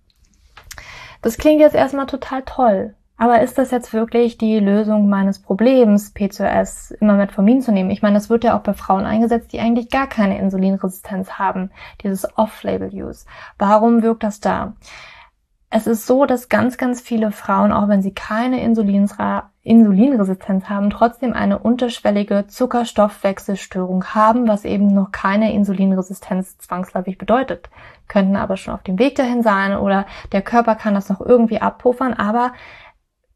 Das 1.24 1.38
klingt 1.38 1.62
jetzt 1.62 1.76
erstmal 1.76 2.06
total 2.06 2.44
toll, 2.44 2.96
aber 3.18 3.42
ist 3.42 3.58
das 3.60 3.70
jetzt 3.70 3.94
wirklich 3.94 4.40
die 4.40 4.60
Lösung 4.60 5.08
meines 5.08 5.40
Problems, 5.40 6.12
PCOS 6.12 6.90
immer 6.90 7.14
Metformin 7.14 7.62
zu 7.62 7.72
nehmen? 7.72 7.92
Ich 7.92 8.02
meine, 8.02 8.16
das 8.16 8.32
wird 8.32 8.44
ja 8.44 8.58
auch 8.58 8.64
bei 8.64 8.74
Frauen 8.74 9.06
eingesetzt, 9.06 9.54
die 9.54 9.60
eigentlich 9.60 9.90
gar 9.90 10.08
keine 10.08 10.40
Insulinresistenz 10.40 11.34
haben, 11.34 11.70
dieses 12.04 12.28
Off-Label-Use. 12.36 13.28
Warum 13.60 14.02
wirkt 14.02 14.24
das 14.24 14.40
da? 14.40 14.74
Es 15.74 15.88
ist 15.88 16.06
so, 16.06 16.26
dass 16.26 16.50
ganz, 16.50 16.78
ganz 16.78 17.00
viele 17.00 17.32
Frauen, 17.32 17.72
auch 17.72 17.88
wenn 17.88 18.02
sie 18.02 18.14
keine 18.14 18.62
Insulinresistenz 18.62 20.66
haben, 20.66 20.90
trotzdem 20.90 21.32
eine 21.32 21.60
unterschwellige 21.60 22.48
Zuckerstoffwechselstörung 22.48 24.04
haben, 24.14 24.50
was 24.50 24.66
eben 24.66 24.94
noch 24.94 25.14
keine 25.14 25.54
Insulinresistenz 25.54 26.58
zwangsläufig 26.58 27.18
bedeutet. 27.18 27.70
Könnten 28.10 28.36
aber 28.36 28.58
schon 28.58 28.74
auf 28.74 28.84
dem 28.84 29.00
Weg 29.00 29.16
dahin 29.16 29.44
sein 29.44 29.78
oder 29.78 30.08
der 30.34 30.42
Körper 30.42 30.76
kann 30.76 30.94
das 30.94 31.08
noch 31.08 31.22
irgendwie 31.22 31.62
abpuffern, 31.62 32.16
aber 32.16 32.52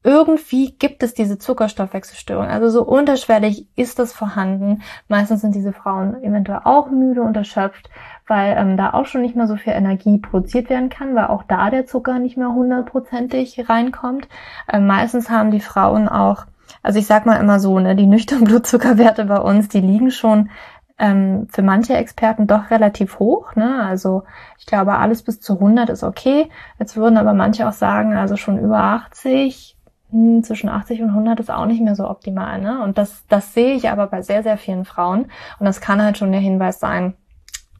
irgendwie 0.03 0.75
gibt 0.77 1.03
es 1.03 1.13
diese 1.13 1.39
Zuckerstoffwechselstörung. 1.39 2.45
Also 2.45 2.69
so 2.69 2.83
unterschwellig 2.83 3.67
ist 3.75 3.97
das 3.97 4.13
vorhanden. 4.13 4.83
Meistens 5.07 5.41
sind 5.41 5.55
diese 5.55 5.73
Frauen 5.73 6.21
eventuell 6.21 6.61
auch 6.63 6.91
müde 6.91 7.23
und 7.23 7.35
erschöpft, 7.35 7.89
weil 8.27 8.55
ähm, 8.57 8.77
da 8.77 8.93
auch 8.93 9.05
schon 9.05 9.21
nicht 9.21 9.35
mehr 9.35 9.47
so 9.47 9.55
viel 9.55 9.73
Energie 9.73 10.17
produziert 10.17 10.69
werden 10.69 10.89
kann, 10.89 11.15
weil 11.15 11.27
auch 11.27 11.43
da 11.43 11.69
der 11.69 11.85
Zucker 11.85 12.19
nicht 12.19 12.37
mehr 12.37 12.53
hundertprozentig 12.53 13.69
reinkommt. 13.69 14.27
Ähm, 14.71 14.87
meistens 14.87 15.29
haben 15.29 15.51
die 15.51 15.59
Frauen 15.59 16.07
auch, 16.07 16.45
also 16.81 16.99
ich 16.99 17.05
sag 17.05 17.25
mal 17.25 17.39
immer 17.39 17.59
so, 17.59 17.79
ne, 17.79 17.95
die 17.95 18.07
nüchternen 18.07 18.45
Blutzuckerwerte 18.47 19.25
bei 19.25 19.39
uns, 19.39 19.67
die 19.67 19.81
liegen 19.81 20.11
schon 20.11 20.49
ähm, 20.97 21.47
für 21.51 21.61
manche 21.61 21.95
Experten 21.95 22.47
doch 22.47 22.71
relativ 22.71 23.19
hoch. 23.19 23.55
Ne? 23.55 23.83
Also 23.83 24.23
ich 24.57 24.65
glaube, 24.65 24.95
alles 24.95 25.23
bis 25.23 25.41
zu 25.41 25.53
100 25.53 25.89
ist 25.89 26.03
okay. 26.03 26.49
Jetzt 26.79 26.95
würden 26.95 27.17
aber 27.17 27.33
manche 27.33 27.67
auch 27.67 27.73
sagen, 27.73 28.15
also 28.15 28.37
schon 28.37 28.57
über 28.59 28.77
80 28.77 29.75
hm, 30.11 30.43
zwischen 30.43 30.69
80 30.69 31.01
und 31.01 31.09
100 31.09 31.39
ist 31.39 31.51
auch 31.51 31.65
nicht 31.65 31.81
mehr 31.81 31.95
so 31.95 32.09
optimal. 32.09 32.61
Ne? 32.61 32.81
Und 32.81 32.97
das, 32.97 33.25
das 33.27 33.53
sehe 33.53 33.73
ich 33.75 33.89
aber 33.89 34.07
bei 34.07 34.21
sehr, 34.21 34.43
sehr 34.43 34.57
vielen 34.57 34.85
Frauen. 34.85 35.25
Und 35.59 35.65
das 35.65 35.81
kann 35.81 36.01
halt 36.01 36.17
schon 36.17 36.31
der 36.31 36.41
Hinweis 36.41 36.79
sein, 36.79 37.15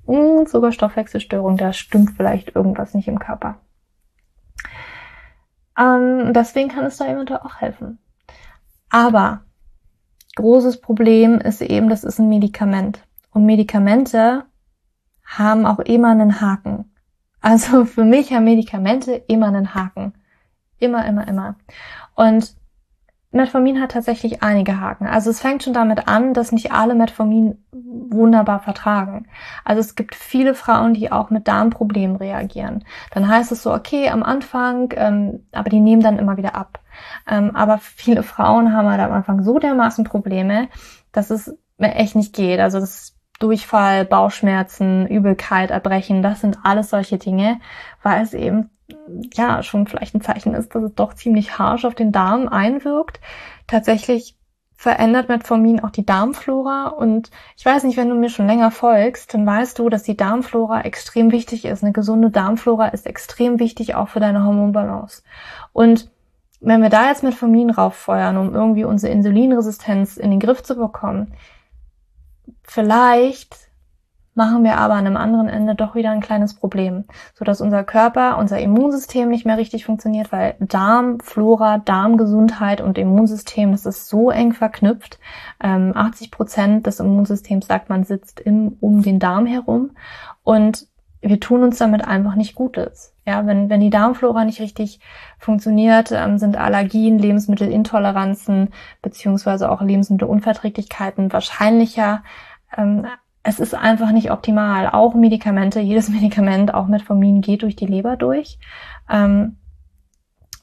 mh, 0.07 0.39
hm, 0.39 0.47
Zuckerstoffwechselstörung, 0.47 1.57
da 1.57 1.73
stimmt 1.73 2.11
vielleicht 2.11 2.55
irgendwas 2.55 2.93
nicht 2.93 3.07
im 3.07 3.19
Körper. 3.19 3.59
Ähm, 5.77 6.33
deswegen 6.33 6.69
kann 6.69 6.85
es 6.85 6.97
da 6.97 7.07
eventuell 7.07 7.41
auch 7.41 7.61
helfen. 7.61 7.99
Aber 8.89 9.41
großes 10.35 10.81
Problem 10.81 11.39
ist 11.39 11.61
eben, 11.61 11.89
das 11.89 12.03
ist 12.03 12.19
ein 12.19 12.29
Medikament. 12.29 13.05
Und 13.31 13.45
Medikamente 13.45 14.45
haben 15.25 15.65
auch 15.65 15.79
immer 15.79 16.11
einen 16.11 16.39
Haken. 16.39 16.93
Also 17.41 17.85
für 17.85 18.03
mich 18.03 18.33
haben 18.33 18.45
Medikamente 18.45 19.13
immer 19.27 19.47
einen 19.47 19.75
Haken. 19.75 20.13
Immer, 20.79 21.05
immer, 21.05 21.27
immer. 21.27 21.55
Und 22.15 22.55
Metformin 23.35 23.81
hat 23.81 23.91
tatsächlich 23.91 24.41
einige 24.41 24.79
Haken. 24.79 25.07
Also 25.07 25.29
es 25.29 25.41
fängt 25.41 25.63
schon 25.63 25.73
damit 25.73 26.07
an, 26.07 26.33
dass 26.33 26.51
nicht 26.51 26.71
alle 26.71 26.95
Metformin 26.95 27.63
wunderbar 27.71 28.59
vertragen. 28.59 29.27
Also 29.63 29.81
es 29.81 29.95
gibt 29.95 30.15
viele 30.15 30.55
Frauen, 30.55 30.93
die 30.93 31.11
auch 31.11 31.29
mit 31.29 31.47
Darmproblemen 31.47 32.15
reagieren. 32.15 32.85
Dann 33.11 33.27
heißt 33.27 33.51
es 33.51 33.63
so, 33.63 33.73
okay, 33.73 34.09
am 34.09 34.23
Anfang, 34.23 34.93
ähm, 34.95 35.45
aber 35.51 35.69
die 35.69 35.81
nehmen 35.81 36.01
dann 36.01 36.17
immer 36.17 36.37
wieder 36.37 36.55
ab. 36.55 36.79
Ähm, 37.29 37.55
aber 37.55 37.77
viele 37.79 38.23
Frauen 38.23 38.73
haben 38.73 38.89
halt 38.89 39.01
am 39.01 39.11
Anfang 39.11 39.43
so 39.43 39.59
dermaßen 39.59 40.05
Probleme, 40.05 40.69
dass 41.11 41.29
es 41.29 41.57
mir 41.77 41.95
echt 41.95 42.15
nicht 42.15 42.33
geht. 42.33 42.59
Also 42.59 42.79
das 42.79 43.15
Durchfall, 43.39 44.05
Bauchschmerzen, 44.05 45.07
Übelkeit, 45.07 45.71
Erbrechen, 45.71 46.21
das 46.21 46.41
sind 46.41 46.59
alles 46.63 46.89
solche 46.89 47.17
Dinge, 47.17 47.59
weil 48.01 48.23
es 48.23 48.33
eben 48.33 48.69
ja 49.33 49.63
schon 49.63 49.87
vielleicht 49.87 50.15
ein 50.15 50.21
Zeichen 50.21 50.53
ist, 50.53 50.73
dass 50.75 50.83
es 50.83 50.95
doch 50.95 51.13
ziemlich 51.13 51.57
harsch 51.57 51.85
auf 51.85 51.95
den 51.95 52.11
Darm 52.11 52.47
einwirkt. 52.47 53.19
Tatsächlich 53.67 54.37
verändert 54.75 55.29
Metformin 55.29 55.79
auch 55.79 55.89
die 55.89 56.05
Darmflora 56.05 56.87
und 56.87 57.31
ich 57.57 57.65
weiß 57.65 57.83
nicht, 57.83 57.97
wenn 57.97 58.09
du 58.09 58.15
mir 58.15 58.29
schon 58.29 58.47
länger 58.47 58.71
folgst, 58.71 59.33
dann 59.33 59.45
weißt 59.45 59.79
du, 59.79 59.89
dass 59.89 60.03
die 60.03 60.17
Darmflora 60.17 60.81
extrem 60.81 61.31
wichtig 61.31 61.65
ist. 61.65 61.83
Eine 61.83 61.93
gesunde 61.93 62.29
Darmflora 62.29 62.89
ist 62.89 63.05
extrem 63.05 63.59
wichtig 63.59 63.95
auch 63.95 64.09
für 64.09 64.19
deine 64.19 64.43
Hormonbalance. 64.43 65.23
Und 65.71 66.11
wenn 66.59 66.81
wir 66.81 66.89
da 66.89 67.07
jetzt 67.07 67.23
Metformin 67.23 67.69
rauffeuern, 67.69 68.37
um 68.37 68.53
irgendwie 68.53 68.85
unsere 68.85 69.13
Insulinresistenz 69.13 70.17
in 70.17 70.31
den 70.31 70.39
Griff 70.39 70.61
zu 70.61 70.75
bekommen, 70.75 71.33
vielleicht 72.67 73.65
machen 74.35 74.65
wir 74.65 74.77
aber 74.77 74.93
an 74.95 75.07
einem 75.07 75.17
anderen 75.17 75.47
Ende 75.47 75.75
doch 75.75 75.95
wieder 75.95 76.11
ein 76.11 76.19
kleines 76.19 76.53
Problem, 76.53 77.05
so 77.33 77.45
dass 77.45 77.61
unser 77.61 77.83
Körper, 77.83 78.37
unser 78.37 78.59
Immunsystem 78.59 79.29
nicht 79.29 79.45
mehr 79.45 79.57
richtig 79.57 79.85
funktioniert, 79.85 80.31
weil 80.31 80.55
Darmflora, 80.59 81.79
Darmgesundheit 81.79 82.81
und 82.81 82.97
Immunsystem, 82.97 83.71
das 83.71 83.85
ist 83.85 84.09
so 84.09 84.29
eng 84.29 84.53
verknüpft. 84.53 85.19
80 85.59 86.27
ähm, 86.27 86.31
Prozent 86.31 86.85
des 86.85 86.99
Immunsystems, 86.99 87.65
sagt 87.65 87.89
man, 87.89 88.03
sitzt 88.03 88.41
im, 88.41 88.77
um 88.81 89.01
den 89.01 89.19
Darm 89.19 89.45
herum 89.45 89.91
und 90.43 90.87
wir 91.21 91.39
tun 91.39 91.63
uns 91.63 91.79
damit 91.79 92.05
einfach 92.05 92.35
nicht 92.35 92.53
Gutes. 92.53 93.13
Ja, 93.25 93.47
wenn, 93.47 93.69
wenn 93.69 93.79
die 93.79 93.89
Darmflora 93.89 94.45
nicht 94.45 94.59
richtig 94.59 94.99
funktioniert, 95.39 96.11
ähm, 96.11 96.37
sind 96.37 96.57
Allergien, 96.57 97.17
Lebensmittelintoleranzen 97.17 98.69
beziehungsweise 99.01 99.71
auch 99.71 99.81
Lebensmittelunverträglichkeiten 99.81 101.33
wahrscheinlicher 101.33 102.21
ähm, 102.75 103.05
es 103.43 103.59
ist 103.59 103.75
einfach 103.75 104.11
nicht 104.11 104.31
optimal. 104.31 104.89
Auch 104.89 105.13
Medikamente, 105.13 105.79
jedes 105.79 106.09
Medikament, 106.09 106.73
auch 106.73 106.87
Metformin, 106.87 107.41
geht 107.41 107.61
durch 107.61 107.75
die 107.75 107.85
Leber 107.85 108.17
durch. 108.17 108.59
Ähm, 109.09 109.57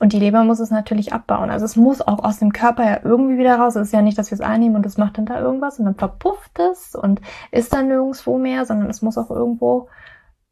und 0.01 0.13
die 0.13 0.19
Leber 0.19 0.43
muss 0.43 0.59
es 0.59 0.73
natürlich 0.73 1.13
abbauen. 1.13 1.49
Also 1.49 1.65
es 1.65 1.77
muss 1.77 2.01
auch 2.01 2.25
aus 2.25 2.41
dem 2.41 2.53
Körper 2.53 2.85
ja 2.85 2.99
irgendwie 3.05 3.39
wieder 3.39 3.55
raus. 3.57 3.77
Es 3.77 3.87
ist 3.87 3.93
ja 3.93 4.03
nicht, 4.03 4.19
dass 4.19 4.33
wir 4.33 4.35
es 4.35 4.41
einnehmen 4.41 4.75
und 4.75 4.85
es 4.85 4.99
macht 4.99 5.17
dann 5.17 5.27
da 5.27 5.39
irgendwas 5.39 5.79
und 5.79 5.85
dann 5.85 5.95
verpufft 5.95 6.59
es 6.59 6.97
und 6.97 7.21
ist 7.53 7.73
dann 7.73 7.87
nirgendwo 7.87 8.37
mehr, 8.37 8.67
sondern 8.67 8.91
es 8.91 9.01
muss 9.01 9.17
auch 9.17 9.31
irgendwo 9.31 9.89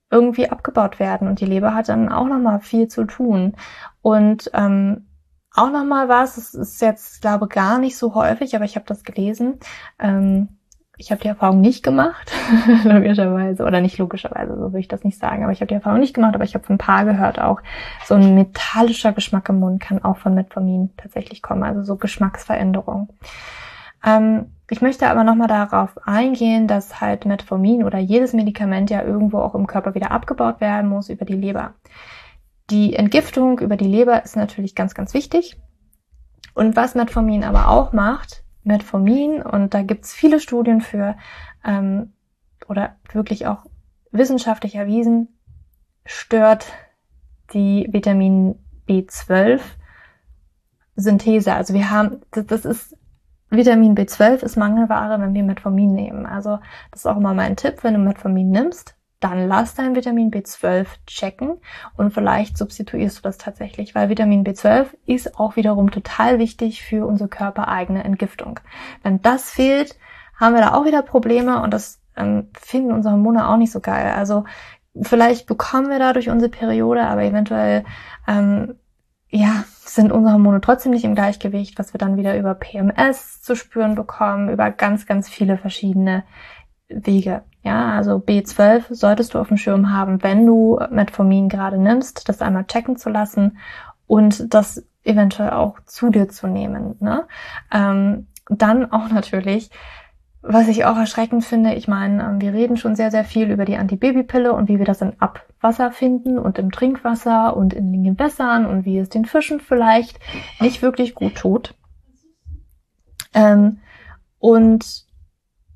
irgendwie 0.08 0.48
abgebaut 0.48 1.00
werden. 1.00 1.26
Und 1.26 1.40
die 1.40 1.46
Leber 1.46 1.74
hat 1.74 1.88
dann 1.88 2.10
auch 2.10 2.26
nochmal 2.26 2.60
viel 2.60 2.86
zu 2.86 3.06
tun. 3.06 3.56
Und 4.02 4.52
ähm, 4.54 5.08
auch 5.52 5.72
nochmal 5.72 6.08
was, 6.08 6.36
es 6.36 6.54
ist 6.54 6.80
jetzt, 6.80 7.20
glaube 7.20 7.48
gar 7.48 7.78
nicht 7.78 7.96
so 7.96 8.14
häufig, 8.14 8.54
aber 8.54 8.64
ich 8.64 8.76
habe 8.76 8.86
das 8.86 9.02
gelesen. 9.02 9.58
Ähm, 9.98 10.59
ich 11.00 11.10
habe 11.10 11.22
die 11.22 11.28
Erfahrung 11.28 11.62
nicht 11.62 11.82
gemacht, 11.82 12.30
logischerweise, 12.84 13.64
oder 13.64 13.80
nicht 13.80 13.96
logischerweise, 13.96 14.54
so 14.58 14.72
will 14.72 14.80
ich 14.80 14.88
das 14.88 15.02
nicht 15.02 15.18
sagen, 15.18 15.42
aber 15.42 15.52
ich 15.52 15.60
habe 15.60 15.68
die 15.68 15.74
Erfahrung 15.74 15.98
nicht 15.98 16.14
gemacht, 16.14 16.34
aber 16.34 16.44
ich 16.44 16.54
habe 16.54 16.64
von 16.64 16.74
ein 16.74 16.78
paar 16.78 17.06
gehört 17.06 17.40
auch, 17.40 17.60
so 18.04 18.14
ein 18.14 18.34
metallischer 18.34 19.12
Geschmack 19.12 19.48
im 19.48 19.60
Mund 19.60 19.80
kann 19.80 20.04
auch 20.04 20.18
von 20.18 20.34
Metformin 20.34 20.90
tatsächlich 20.98 21.40
kommen, 21.40 21.62
also 21.62 21.82
so 21.82 21.96
Geschmacksveränderung. 21.96 23.08
Ähm, 24.04 24.52
ich 24.68 24.82
möchte 24.82 25.08
aber 25.08 25.24
nochmal 25.24 25.48
darauf 25.48 25.96
eingehen, 26.06 26.66
dass 26.68 27.00
halt 27.00 27.24
Metformin 27.24 27.82
oder 27.82 27.98
jedes 27.98 28.34
Medikament 28.34 28.90
ja 28.90 29.02
irgendwo 29.02 29.38
auch 29.38 29.54
im 29.54 29.66
Körper 29.66 29.94
wieder 29.94 30.10
abgebaut 30.10 30.60
werden 30.60 30.88
muss 30.90 31.08
über 31.08 31.24
die 31.24 31.34
Leber. 31.34 31.72
Die 32.68 32.94
Entgiftung 32.94 33.58
über 33.58 33.76
die 33.76 33.88
Leber 33.88 34.22
ist 34.22 34.36
natürlich 34.36 34.74
ganz, 34.74 34.94
ganz 34.94 35.14
wichtig. 35.14 35.56
Und 36.54 36.76
was 36.76 36.94
Metformin 36.94 37.42
aber 37.42 37.68
auch 37.68 37.92
macht, 37.92 38.44
Metformin, 38.62 39.42
und 39.42 39.74
da 39.74 39.82
gibt's 39.82 40.12
viele 40.12 40.40
Studien 40.40 40.80
für, 40.80 41.16
ähm, 41.64 42.12
oder 42.68 42.96
wirklich 43.12 43.46
auch 43.46 43.64
wissenschaftlich 44.12 44.74
erwiesen, 44.74 45.28
stört 46.04 46.66
die 47.52 47.88
Vitamin 47.90 48.56
B12 48.88 49.60
Synthese. 50.96 51.54
Also 51.54 51.74
wir 51.74 51.90
haben, 51.90 52.20
das, 52.30 52.46
das 52.46 52.64
ist 52.64 52.96
Vitamin 53.50 53.96
B12 53.96 54.44
ist 54.44 54.56
Mangelware, 54.56 55.20
wenn 55.20 55.34
wir 55.34 55.42
Metformin 55.42 55.92
nehmen. 55.92 56.26
Also 56.26 56.58
das 56.92 57.00
ist 57.00 57.06
auch 57.06 57.16
immer 57.16 57.34
mein 57.34 57.56
Tipp, 57.56 57.82
wenn 57.82 57.94
du 57.94 58.00
Metformin 58.00 58.50
nimmst, 58.50 58.94
dann 59.20 59.48
lass 59.48 59.74
dein 59.74 59.94
Vitamin 59.94 60.30
B12 60.30 60.86
checken 61.06 61.58
und 61.96 62.12
vielleicht 62.12 62.56
substituierst 62.56 63.18
du 63.18 63.22
das 63.22 63.38
tatsächlich, 63.38 63.94
weil 63.94 64.08
Vitamin 64.08 64.44
B12 64.44 64.86
ist 65.06 65.38
auch 65.38 65.56
wiederum 65.56 65.90
total 65.90 66.38
wichtig 66.38 66.82
für 66.82 67.06
unsere 67.06 67.28
körpereigene 67.28 68.02
Entgiftung. 68.02 68.60
Wenn 69.02 69.20
das 69.20 69.50
fehlt, 69.50 69.96
haben 70.36 70.54
wir 70.54 70.62
da 70.62 70.74
auch 70.74 70.86
wieder 70.86 71.02
Probleme 71.02 71.62
und 71.62 71.74
das 71.74 72.00
ähm, 72.16 72.48
finden 72.58 72.92
unsere 72.92 73.14
Hormone 73.14 73.46
auch 73.46 73.58
nicht 73.58 73.72
so 73.72 73.80
geil. 73.80 74.12
Also 74.16 74.44
vielleicht 75.00 75.46
bekommen 75.46 75.90
wir 75.90 75.98
dadurch 75.98 76.30
unsere 76.30 76.50
Periode, 76.50 77.02
aber 77.02 77.22
eventuell 77.22 77.84
ähm, 78.26 78.74
ja, 79.28 79.64
sind 79.84 80.12
unsere 80.12 80.34
Hormone 80.34 80.60
trotzdem 80.60 80.92
nicht 80.92 81.04
im 81.04 81.14
Gleichgewicht, 81.14 81.78
was 81.78 81.94
wir 81.94 81.98
dann 81.98 82.16
wieder 82.16 82.36
über 82.36 82.54
PMS 82.54 83.42
zu 83.42 83.54
spüren 83.54 83.94
bekommen, 83.94 84.48
über 84.48 84.70
ganz, 84.70 85.06
ganz 85.06 85.28
viele 85.28 85.56
verschiedene 85.56 86.24
Wege. 86.88 87.42
Ja, 87.62 87.92
also 87.92 88.16
B12 88.16 88.94
solltest 88.94 89.34
du 89.34 89.38
auf 89.38 89.48
dem 89.48 89.58
Schirm 89.58 89.92
haben, 89.92 90.22
wenn 90.22 90.46
du 90.46 90.80
Metformin 90.90 91.48
gerade 91.48 91.78
nimmst, 91.78 92.28
das 92.28 92.40
einmal 92.40 92.64
checken 92.64 92.96
zu 92.96 93.10
lassen 93.10 93.58
und 94.06 94.54
das 94.54 94.86
eventuell 95.04 95.50
auch 95.50 95.78
zu 95.84 96.10
dir 96.10 96.28
zu 96.28 96.46
nehmen. 96.46 96.96
Ne? 97.00 97.26
Ähm, 97.70 98.28
dann 98.48 98.90
auch 98.92 99.10
natürlich, 99.10 99.70
was 100.42 100.68
ich 100.68 100.86
auch 100.86 100.96
erschreckend 100.96 101.44
finde, 101.44 101.74
ich 101.74 101.86
meine, 101.86 102.22
ähm, 102.24 102.40
wir 102.40 102.54
reden 102.54 102.78
schon 102.78 102.96
sehr, 102.96 103.10
sehr 103.10 103.24
viel 103.24 103.50
über 103.50 103.66
die 103.66 103.76
Antibabypille 103.76 104.52
und 104.52 104.68
wie 104.68 104.78
wir 104.78 104.86
das 104.86 105.02
in 105.02 105.20
Abwasser 105.20 105.90
finden 105.92 106.38
und 106.38 106.58
im 106.58 106.70
Trinkwasser 106.70 107.56
und 107.56 107.74
in 107.74 107.92
den 107.92 108.04
Gewässern 108.04 108.64
und 108.64 108.86
wie 108.86 108.98
es 108.98 109.10
den 109.10 109.26
Fischen 109.26 109.60
vielleicht 109.60 110.18
nicht 110.60 110.80
wirklich 110.80 111.14
gut 111.14 111.36
tut. 111.36 111.74
Ähm, 113.34 113.78
und 114.38 115.04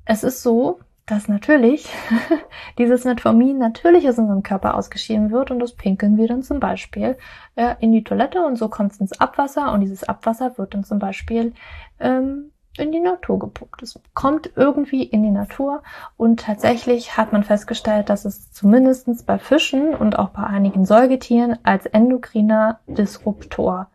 es 0.05 0.23
ist 0.23 0.41
so, 0.41 0.79
dass 1.05 1.27
natürlich 1.27 1.87
dieses 2.77 3.05
Metformin 3.05 3.57
natürlich 3.59 4.07
aus 4.09 4.17
unserem 4.17 4.41
Körper 4.43 4.75
ausgeschieden 4.75 5.31
wird 5.31 5.51
und 5.51 5.59
das 5.59 5.73
pinkeln 5.73 6.17
wir 6.17 6.27
dann 6.27 6.41
zum 6.41 6.59
Beispiel 6.59 7.17
äh, 7.55 7.75
in 7.79 7.91
die 7.91 8.03
Toilette 8.03 8.43
und 8.43 8.55
so 8.55 8.69
kommt 8.69 8.93
es 8.93 8.99
ins 8.99 9.19
Abwasser 9.19 9.71
und 9.71 9.81
dieses 9.81 10.03
Abwasser 10.03 10.57
wird 10.57 10.73
dann 10.73 10.83
zum 10.83 10.97
Beispiel 10.97 11.53
ähm, 11.99 12.51
in 12.77 12.91
die 12.91 12.99
Natur 12.99 13.39
gepumpt. 13.39 13.81
Es 13.83 13.99
kommt 14.13 14.51
irgendwie 14.55 15.03
in 15.03 15.23
die 15.23 15.31
Natur 15.31 15.83
und 16.17 16.41
tatsächlich 16.41 17.17
hat 17.17 17.31
man 17.31 17.43
festgestellt, 17.43 18.09
dass 18.09 18.25
es 18.25 18.51
zumindestens 18.51 19.23
bei 19.23 19.37
Fischen 19.37 19.93
und 19.93 20.17
auch 20.17 20.29
bei 20.29 20.43
einigen 20.43 20.85
Säugetieren 20.85 21.57
als 21.63 21.85
endokriner 21.85 22.79
Disruptor 22.87 23.89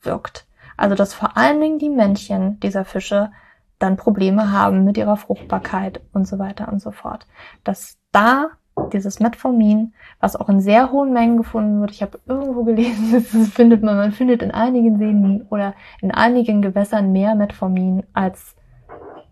wirkt. 0.00 0.46
Also 0.76 0.94
dass 0.94 1.14
vor 1.14 1.36
allen 1.36 1.60
Dingen 1.60 1.78
die 1.78 1.90
Männchen 1.90 2.58
dieser 2.60 2.84
Fische 2.84 3.30
dann 3.78 3.96
Probleme 3.96 4.52
haben 4.52 4.84
mit 4.84 4.96
ihrer 4.96 5.16
Fruchtbarkeit 5.16 6.00
und 6.12 6.26
so 6.26 6.38
weiter 6.38 6.68
und 6.72 6.80
so 6.80 6.90
fort. 6.90 7.26
Dass 7.64 7.98
da 8.12 8.48
dieses 8.92 9.20
Metformin, 9.20 9.94
was 10.20 10.36
auch 10.36 10.48
in 10.48 10.60
sehr 10.60 10.92
hohen 10.92 11.12
Mengen 11.12 11.36
gefunden 11.38 11.80
wird, 11.80 11.90
ich 11.90 12.02
habe 12.02 12.20
irgendwo 12.26 12.64
gelesen, 12.64 13.12
das 13.32 13.48
findet 13.48 13.82
man, 13.82 13.96
man 13.96 14.12
findet 14.12 14.42
in 14.42 14.50
einigen 14.50 14.98
Seen 14.98 15.46
oder 15.50 15.74
in 16.00 16.10
einigen 16.10 16.62
Gewässern 16.62 17.12
mehr 17.12 17.34
Metformin 17.34 18.04
als 18.12 18.54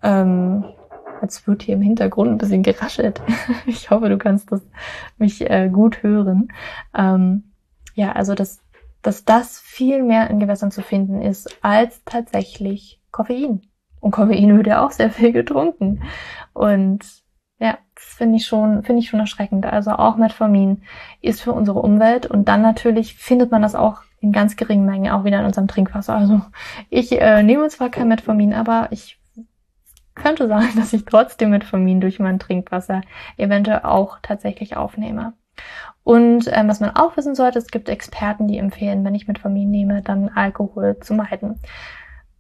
ähm, 0.03 0.65
als 1.21 1.47
wird 1.47 1.63
hier 1.63 1.75
im 1.75 1.83
Hintergrund 1.83 2.31
ein 2.31 2.39
bisschen 2.39 2.63
geraschelt. 2.63 3.23
ich 3.67 3.91
hoffe, 3.91 4.09
du 4.09 4.19
kannst 4.19 4.53
das 4.53 4.61
mich 5.17 5.49
äh, 5.49 5.71
gut 5.71 6.03
hören. 6.03 6.49
Ähm, 6.95 7.53
ja, 7.95 8.13
also 8.13 8.35
dass, 8.35 8.61
dass 9.01 9.25
das 9.25 9.59
viel 9.59 10.03
mehr 10.03 10.29
in 10.29 10.39
Gewässern 10.39 10.71
zu 10.71 10.83
finden 10.83 11.23
ist 11.23 11.59
als 11.63 12.03
tatsächlich 12.05 13.01
Koffein. 13.11 13.63
Und 14.05 14.11
Koffein 14.11 14.55
wird 14.55 14.67
ja 14.67 14.85
auch 14.85 14.91
sehr 14.91 15.09
viel 15.09 15.33
getrunken. 15.33 16.03
Und 16.53 17.01
ja, 17.59 17.79
das 17.95 18.05
finde 18.05 18.37
ich 18.37 18.47
schon, 18.47 18.83
finde 18.83 19.01
ich 19.01 19.09
schon 19.09 19.19
erschreckend. 19.19 19.65
Also 19.65 19.93
auch 19.93 20.17
Metformin 20.17 20.83
ist 21.23 21.41
für 21.41 21.53
unsere 21.53 21.79
Umwelt 21.79 22.27
und 22.27 22.47
dann 22.47 22.61
natürlich 22.61 23.15
findet 23.15 23.51
man 23.51 23.63
das 23.63 23.75
auch 23.75 24.03
in 24.21 24.31
ganz 24.31 24.57
geringen 24.57 24.85
Mengen 24.85 25.11
auch 25.11 25.25
wieder 25.25 25.41
in 25.41 25.47
unserem 25.47 25.69
Trinkwasser. 25.69 26.15
Also 26.15 26.43
ich 26.91 27.19
äh, 27.19 27.43
nehme 27.43 27.67
zwar 27.69 27.89
kein 27.89 28.09
Metformin, 28.09 28.53
aber 28.53 28.89
ich 28.91 29.19
könnte 30.15 30.49
sagen, 30.49 30.69
dass 30.77 30.93
ich 30.93 31.07
trotzdem 31.07 31.49
Metformin 31.49 32.03
durch 32.03 32.19
mein 32.19 32.39
Trinkwasser 32.39 33.01
eventuell 33.39 33.85
auch 33.85 34.19
tatsächlich 34.21 34.77
aufnehme. 34.77 35.33
Und 36.03 36.51
ähm, 36.53 36.69
was 36.69 36.81
man 36.81 36.95
auch 36.95 37.17
wissen 37.17 37.35
sollte, 37.35 37.59
es 37.59 37.69
gibt 37.69 37.89
Experten, 37.89 38.49
die 38.49 38.59
empfehlen, 38.59 39.03
wenn 39.03 39.15
ich 39.15 39.29
Metformin 39.29 39.71
nehme, 39.71 40.03
dann 40.03 40.29
Alkohol 40.29 40.99
zu 41.01 41.15
meiden. 41.15 41.61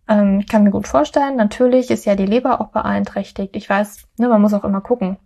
Ähm, 0.09 0.41
ich 0.41 0.49
kann 0.49 0.65
mir 0.65 0.71
gut 0.71 0.89
vorstellen, 0.89 1.37
natürlich 1.37 1.91
ist 1.91 2.05
ja 2.05 2.15
die 2.15 2.27
Leber 2.27 2.61
auch 2.61 2.69
beeinträchtigt. 2.69 3.57
Ich 3.57 3.69
weiß, 3.69 4.07
ne, 4.19 4.29
man 4.29 4.41
muss 4.41 4.55
auch 4.55 4.65
immer 4.65 4.81
gucken. 4.81 5.17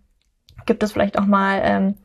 Gibt 0.65 0.83
es 0.83 0.91
vielleicht 0.91 1.17
auch 1.17 1.25
mal 1.25 1.61
ähm, 1.63 1.95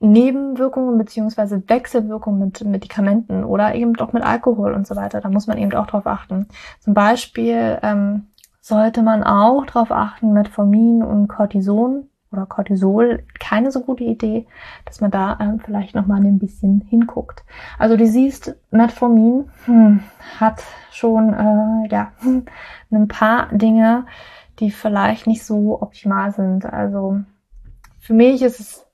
Nebenwirkungen 0.00 0.96
beziehungsweise 0.96 1.62
Wechselwirkungen 1.68 2.38
mit 2.38 2.64
Medikamenten 2.64 3.44
oder 3.44 3.74
eben 3.74 3.98
auch 3.98 4.12
mit 4.12 4.22
Alkohol 4.22 4.72
und 4.72 4.86
so 4.86 4.94
weiter. 4.94 5.20
Da 5.20 5.28
muss 5.28 5.46
man 5.46 5.58
eben 5.58 5.74
auch 5.74 5.86
drauf 5.86 6.06
achten. 6.06 6.48
Zum 6.80 6.94
Beispiel 6.94 7.78
ähm, 7.82 8.28
sollte 8.60 9.02
man 9.02 9.24
auch 9.24 9.66
drauf 9.66 9.90
achten, 9.90 10.32
Metformin 10.32 11.02
und 11.02 11.28
Cortison 11.28 12.08
oder 12.32 12.46
Cortisol 12.46 13.24
keine 13.38 13.70
so 13.70 13.80
gute 13.80 14.04
Idee, 14.04 14.46
dass 14.84 15.00
man 15.00 15.10
da 15.10 15.38
ähm, 15.40 15.60
vielleicht 15.60 15.94
noch 15.94 16.06
mal 16.06 16.20
ein 16.20 16.38
bisschen 16.38 16.82
hinguckt. 16.88 17.44
Also 17.78 17.96
du 17.96 18.06
siehst, 18.06 18.56
Metformin 18.70 19.50
hm, 19.64 20.00
hat 20.38 20.62
schon 20.90 21.32
äh, 21.32 21.88
ja 21.90 22.12
ein 22.90 23.08
paar 23.08 23.48
Dinge, 23.52 24.06
die 24.58 24.70
vielleicht 24.70 25.26
nicht 25.26 25.44
so 25.44 25.80
optimal 25.80 26.32
sind. 26.32 26.66
Also 26.66 27.20
für 28.00 28.14
mich 28.14 28.42
ist 28.42 28.60
es 28.60 28.86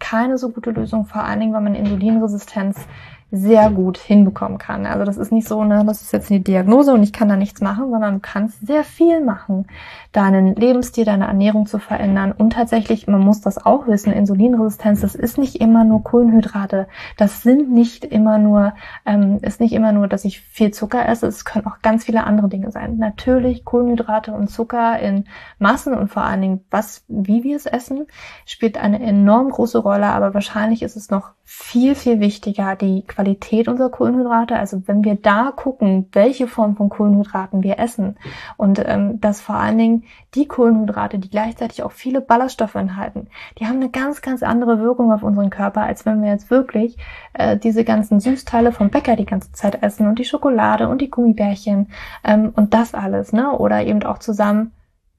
keine 0.00 0.38
so 0.38 0.50
gute 0.50 0.70
Lösung, 0.72 1.06
vor 1.06 1.22
allen 1.22 1.40
Dingen, 1.40 1.52
weil 1.52 1.60
man 1.60 1.74
Insulinresistenz 1.74 2.86
sehr 3.34 3.68
gut 3.70 3.98
hinbekommen 3.98 4.58
kann. 4.58 4.86
Also 4.86 5.04
das 5.04 5.16
ist 5.16 5.32
nicht 5.32 5.48
so, 5.48 5.64
ne, 5.64 5.82
das 5.84 6.02
ist 6.02 6.12
jetzt 6.12 6.30
eine 6.30 6.40
Diagnose 6.40 6.94
und 6.94 7.02
ich 7.02 7.12
kann 7.12 7.28
da 7.28 7.36
nichts 7.36 7.60
machen, 7.60 7.90
sondern 7.90 8.14
du 8.14 8.20
kannst 8.20 8.64
sehr 8.64 8.84
viel 8.84 9.20
machen, 9.24 9.66
deinen 10.12 10.54
Lebensstil, 10.54 11.04
deine 11.04 11.26
Ernährung 11.26 11.66
zu 11.66 11.80
verändern. 11.80 12.30
Und 12.30 12.52
tatsächlich, 12.52 13.08
man 13.08 13.20
muss 13.20 13.40
das 13.40 13.64
auch 13.64 13.88
wissen, 13.88 14.12
Insulinresistenz, 14.12 15.00
das 15.00 15.16
ist 15.16 15.36
nicht 15.36 15.56
immer 15.56 15.82
nur 15.82 16.04
Kohlenhydrate. 16.04 16.86
Das 17.16 17.42
sind 17.42 17.72
nicht 17.72 18.04
immer 18.04 18.38
nur, 18.38 18.74
ähm, 19.04 19.38
ist 19.42 19.60
nicht 19.60 19.72
immer 19.72 19.90
nur, 19.90 20.06
dass 20.06 20.24
ich 20.24 20.40
viel 20.40 20.70
Zucker 20.70 21.08
esse. 21.08 21.26
Es 21.26 21.44
können 21.44 21.66
auch 21.66 21.82
ganz 21.82 22.04
viele 22.04 22.24
andere 22.24 22.48
Dinge 22.48 22.70
sein. 22.70 22.98
Natürlich 22.98 23.64
Kohlenhydrate 23.64 24.32
und 24.32 24.48
Zucker 24.48 25.00
in 25.00 25.24
Massen 25.58 25.94
und 25.94 26.08
vor 26.08 26.22
allen 26.22 26.40
Dingen, 26.40 26.64
was, 26.70 27.04
wie 27.08 27.42
wir 27.42 27.56
es 27.56 27.66
essen, 27.66 28.06
spielt 28.46 28.78
eine 28.78 29.02
enorm 29.02 29.50
große 29.50 29.78
Rolle. 29.78 30.06
Aber 30.06 30.34
wahrscheinlich 30.34 30.82
ist 30.82 30.96
es 30.96 31.10
noch 31.10 31.32
viel, 31.42 31.94
viel 31.94 32.20
wichtiger, 32.20 32.76
die 32.76 33.02
Qualität 33.02 33.23
unserer 33.68 33.90
Kohlenhydrate. 33.90 34.56
Also 34.56 34.82
wenn 34.86 35.04
wir 35.04 35.16
da 35.16 35.52
gucken, 35.54 36.08
welche 36.12 36.46
Form 36.46 36.76
von 36.76 36.88
Kohlenhydraten 36.88 37.62
wir 37.62 37.78
essen 37.78 38.16
und 38.56 38.82
ähm, 38.84 39.20
dass 39.20 39.40
vor 39.40 39.56
allen 39.56 39.78
Dingen 39.78 40.04
die 40.34 40.46
Kohlenhydrate, 40.46 41.18
die 41.18 41.30
gleichzeitig 41.30 41.82
auch 41.82 41.92
viele 41.92 42.20
Ballaststoffe 42.20 42.74
enthalten, 42.74 43.28
die 43.58 43.66
haben 43.66 43.76
eine 43.76 43.90
ganz, 43.90 44.22
ganz 44.22 44.42
andere 44.42 44.80
Wirkung 44.80 45.12
auf 45.12 45.22
unseren 45.22 45.50
Körper, 45.50 45.82
als 45.82 46.06
wenn 46.06 46.22
wir 46.22 46.30
jetzt 46.30 46.50
wirklich 46.50 46.96
äh, 47.32 47.56
diese 47.56 47.84
ganzen 47.84 48.20
Süßteile 48.20 48.72
vom 48.72 48.90
Bäcker 48.90 49.16
die 49.16 49.26
ganze 49.26 49.52
Zeit 49.52 49.82
essen 49.82 50.06
und 50.06 50.18
die 50.18 50.24
Schokolade 50.24 50.88
und 50.88 51.00
die 51.00 51.10
Gummibärchen 51.10 51.88
ähm, 52.24 52.52
und 52.54 52.74
das 52.74 52.94
alles, 52.94 53.32
ne? 53.32 53.52
Oder 53.52 53.84
eben 53.84 54.02
auch 54.02 54.18
zusammen 54.18 54.72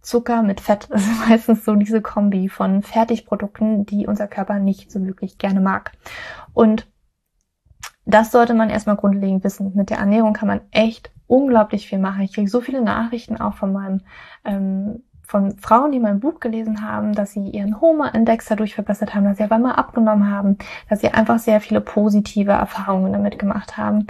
Zucker 0.06 0.44
mit 0.44 0.62
Fett. 0.62 0.86
Ist 0.86 1.10
meistens 1.30 1.66
so 1.66 1.76
diese 1.76 2.02
Kombi 2.02 2.48
von 2.48 2.84
Fertigprodukten, 2.84 3.86
die 3.86 4.08
unser 4.08 4.28
Körper 4.28 4.60
nicht 4.60 4.92
so 4.92 5.06
wirklich 5.06 5.38
gerne 5.38 5.60
mag. 5.60 5.92
Und 6.54 6.88
das 8.06 8.32
sollte 8.32 8.54
man 8.54 8.70
erstmal 8.70 8.96
grundlegend 8.96 9.44
wissen. 9.44 9.72
Mit 9.76 9.90
der 9.90 9.98
Ernährung 9.98 10.34
kann 10.34 10.48
man 10.48 10.62
echt 10.72 11.12
unglaublich 11.28 11.88
viel 11.88 12.00
machen. 12.00 12.22
Ich 12.22 12.34
kriege 12.34 12.50
so 12.50 12.62
viele 12.62 12.82
Nachrichten 12.82 13.38
auch 13.38 13.56
von 13.56 13.74
meinem 13.74 14.02
ähm, 14.44 15.02
von 15.28 15.58
Frauen, 15.58 15.92
die 15.92 16.00
mein 16.00 16.20
Buch 16.20 16.40
gelesen 16.40 16.88
haben, 16.88 17.14
dass 17.14 17.34
sie 17.34 17.50
ihren 17.50 17.82
Homa-Index 17.82 18.46
dadurch 18.46 18.76
verbessert 18.76 19.16
haben, 19.16 19.26
dass 19.26 19.38
sie 19.38 19.44
aber 19.44 19.58
mal 19.58 19.74
abgenommen 19.74 20.30
haben, 20.30 20.58
dass 20.88 21.02
sie 21.02 21.10
einfach 21.10 21.40
sehr 21.40 21.62
viele 21.62 21.82
positive 21.82 22.52
Erfahrungen 22.52 23.12
damit 23.12 23.40
gemacht 23.40 23.76
haben, 23.76 24.06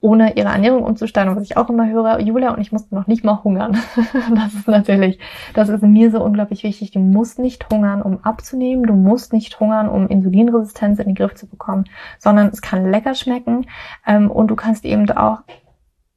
ohne 0.00 0.36
ihre 0.36 0.48
Ernährung 0.48 0.82
umzustellen. 0.82 1.36
Was 1.36 1.44
ich 1.44 1.56
auch 1.58 1.68
immer 1.68 1.88
höre, 1.88 2.20
Julia, 2.20 2.54
und 2.54 2.60
ich 2.60 2.72
musste 2.72 2.94
noch 2.94 3.06
nicht 3.06 3.22
mal 3.22 3.44
hungern. 3.44 3.72
das 4.34 4.54
ist 4.54 4.66
natürlich, 4.66 5.18
das 5.52 5.68
ist 5.68 5.82
mir 5.82 6.10
so 6.10 6.22
unglaublich 6.22 6.62
wichtig. 6.62 6.92
Du 6.92 7.00
musst 7.00 7.38
nicht 7.38 7.68
hungern, 7.70 8.00
um 8.00 8.24
abzunehmen. 8.24 8.86
Du 8.86 8.94
musst 8.94 9.32
nicht 9.32 9.60
hungern, 9.60 9.88
um 9.88 10.08
Insulinresistenz 10.08 10.98
in 10.98 11.06
den 11.06 11.14
Griff 11.14 11.34
zu 11.34 11.46
bekommen, 11.46 11.84
sondern 12.18 12.48
es 12.48 12.62
kann 12.62 12.90
lecker 12.90 13.14
schmecken. 13.14 13.66
Ähm, 14.06 14.30
und 14.30 14.48
du 14.48 14.56
kannst 14.56 14.86
eben 14.86 15.10
auch 15.10 15.40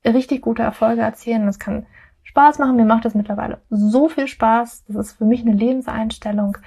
richtig 0.05 0.41
gute 0.41 0.63
Erfolge 0.63 1.01
erzielen. 1.01 1.45
Das 1.45 1.59
kann 1.59 1.85
Spaß 2.23 2.59
machen. 2.59 2.77
Mir 2.77 2.85
macht 2.85 3.03
das 3.03 3.15
mittlerweile 3.15 3.61
so 3.69 4.07
viel 4.07 4.27
Spaß. 4.27 4.85
Das 4.87 4.95
ist 4.95 5.17
für 5.17 5.25
mich 5.25 5.41
eine 5.41 5.53
Lebenseinstellung. 5.53 6.57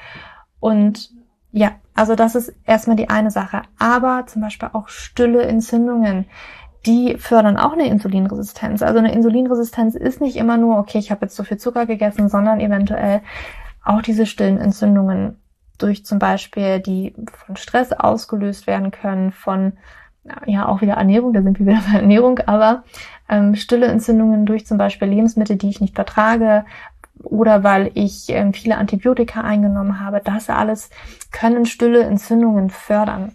Und 0.60 1.10
ja, 1.50 1.72
also 1.94 2.14
das 2.14 2.34
ist 2.34 2.52
erstmal 2.66 2.96
die 2.96 3.08
eine 3.08 3.30
Sache. 3.30 3.62
Aber 3.78 4.26
zum 4.26 4.42
Beispiel 4.42 4.68
auch 4.74 4.88
stille 4.88 5.42
Entzündungen, 5.44 6.26
die 6.86 7.16
fördern 7.18 7.56
auch 7.56 7.72
eine 7.72 7.88
Insulinresistenz. 7.88 8.82
Also 8.82 8.98
eine 8.98 9.12
Insulinresistenz 9.12 9.94
ist 9.94 10.20
nicht 10.20 10.36
immer 10.36 10.56
nur, 10.56 10.78
okay, 10.78 10.98
ich 10.98 11.10
habe 11.10 11.26
jetzt 11.26 11.36
so 11.36 11.44
viel 11.44 11.56
Zucker 11.58 11.86
gegessen, 11.86 12.28
sondern 12.28 12.60
eventuell 12.60 13.22
auch 13.84 14.02
diese 14.02 14.26
stillen 14.26 14.58
Entzündungen 14.58 15.40
durch 15.78 16.04
zum 16.04 16.18
Beispiel, 16.18 16.80
die 16.80 17.14
von 17.46 17.56
Stress 17.56 17.92
ausgelöst 17.92 18.66
werden 18.66 18.90
können, 18.90 19.32
von 19.32 19.74
ja 20.46 20.66
auch 20.66 20.80
wieder 20.80 20.94
Ernährung, 20.94 21.32
da 21.32 21.42
sind 21.42 21.58
wir 21.58 21.66
wieder 21.66 21.82
bei 21.92 21.98
Ernährung, 21.98 22.38
aber 22.46 22.84
ähm, 23.28 23.54
stille 23.54 23.86
Entzündungen 23.86 24.46
durch 24.46 24.66
zum 24.66 24.78
Beispiel 24.78 25.08
Lebensmittel, 25.08 25.56
die 25.56 25.68
ich 25.68 25.80
nicht 25.80 25.94
vertrage 25.94 26.64
oder 27.22 27.64
weil 27.64 27.90
ich 27.94 28.26
ähm, 28.28 28.52
viele 28.52 28.76
Antibiotika 28.76 29.40
eingenommen 29.40 30.00
habe. 30.00 30.20
Das 30.22 30.50
alles 30.50 30.90
können 31.32 31.66
stille 31.66 32.02
Entzündungen 32.02 32.70
fördern. 32.70 33.32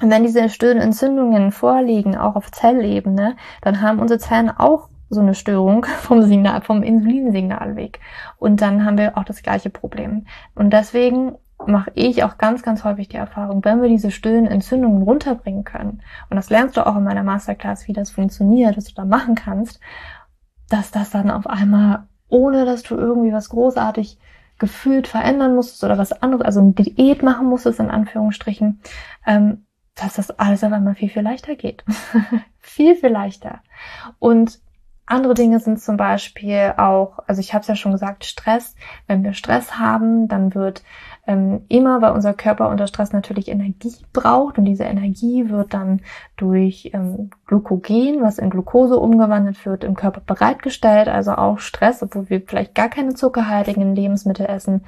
Und 0.00 0.10
wenn 0.10 0.22
diese 0.22 0.48
stillen 0.48 0.78
Entzündungen 0.78 1.52
vorliegen, 1.52 2.16
auch 2.16 2.36
auf 2.36 2.50
Zellebene, 2.50 3.36
dann 3.62 3.82
haben 3.82 3.98
unsere 3.98 4.18
Zellen 4.18 4.50
auch 4.50 4.88
so 5.10 5.20
eine 5.20 5.34
Störung 5.34 5.84
vom 6.00 6.22
Signal, 6.22 6.62
vom 6.62 6.82
Insulinsignalweg. 6.82 8.00
Und 8.38 8.62
dann 8.62 8.84
haben 8.84 8.98
wir 8.98 9.18
auch 9.18 9.24
das 9.24 9.42
gleiche 9.42 9.70
Problem. 9.70 10.26
Und 10.54 10.72
deswegen 10.72 11.36
mache 11.66 11.90
ich 11.94 12.24
auch 12.24 12.38
ganz, 12.38 12.62
ganz 12.62 12.84
häufig 12.84 13.08
die 13.08 13.16
Erfahrung, 13.16 13.64
wenn 13.64 13.82
wir 13.82 13.88
diese 13.88 14.10
stillen 14.10 14.46
Entzündungen 14.46 15.02
runterbringen 15.02 15.64
können, 15.64 16.02
und 16.30 16.36
das 16.36 16.48
lernst 16.48 16.78
du 16.78 16.86
auch 16.86 16.96
in 16.96 17.04
meiner 17.04 17.22
Masterclass, 17.22 17.86
wie 17.86 17.92
das 17.92 18.10
funktioniert, 18.10 18.78
was 18.78 18.84
du 18.84 18.94
da 18.94 19.04
machen 19.04 19.34
kannst, 19.34 19.78
dass 20.70 20.90
das 20.90 21.10
dann 21.10 21.30
auf 21.30 21.46
einmal, 21.46 22.06
ohne 22.28 22.64
dass 22.64 22.82
du 22.82 22.96
irgendwie 22.96 23.32
was 23.32 23.50
großartig 23.50 24.18
gefühlt 24.58 25.06
verändern 25.08 25.54
musstest 25.54 25.84
oder 25.84 25.98
was 25.98 26.12
anderes, 26.12 26.44
also 26.44 26.60
eine 26.60 26.72
Diät 26.72 27.22
machen 27.22 27.46
musstest, 27.46 27.80
in 27.80 27.90
Anführungsstrichen, 27.90 28.80
ähm, 29.26 29.66
dass 29.94 30.14
das 30.14 30.30
alles 30.30 30.64
auf 30.64 30.72
einmal 30.72 30.94
viel, 30.94 31.10
viel 31.10 31.22
leichter 31.22 31.56
geht. 31.56 31.84
viel, 32.60 32.94
viel 32.94 33.10
leichter. 33.10 33.60
Und 34.18 34.60
andere 35.10 35.34
Dinge 35.34 35.58
sind 35.58 35.80
zum 35.80 35.96
Beispiel 35.96 36.74
auch, 36.76 37.18
also 37.26 37.40
ich 37.40 37.52
habe 37.52 37.62
es 37.62 37.68
ja 37.68 37.74
schon 37.74 37.90
gesagt, 37.90 38.24
Stress. 38.24 38.76
Wenn 39.08 39.24
wir 39.24 39.32
Stress 39.32 39.76
haben, 39.76 40.28
dann 40.28 40.54
wird 40.54 40.84
ähm, 41.26 41.64
immer, 41.68 42.00
weil 42.00 42.12
unser 42.12 42.32
Körper 42.32 42.68
unter 42.68 42.86
Stress 42.86 43.12
natürlich 43.12 43.48
Energie 43.48 43.92
braucht 44.12 44.56
und 44.56 44.66
diese 44.66 44.84
Energie 44.84 45.50
wird 45.50 45.74
dann 45.74 46.02
durch 46.36 46.90
ähm, 46.94 47.30
Glykogen, 47.46 48.22
was 48.22 48.38
in 48.38 48.50
Glucose 48.50 48.96
umgewandelt 48.96 49.66
wird, 49.66 49.82
im 49.82 49.96
Körper 49.96 50.20
bereitgestellt. 50.20 51.08
Also 51.08 51.32
auch 51.32 51.58
Stress, 51.58 52.02
obwohl 52.04 52.30
wir 52.30 52.42
vielleicht 52.46 52.76
gar 52.76 52.88
keine 52.88 53.14
zuckerhaltigen 53.14 53.96
Lebensmittel 53.96 54.46
essen, 54.46 54.84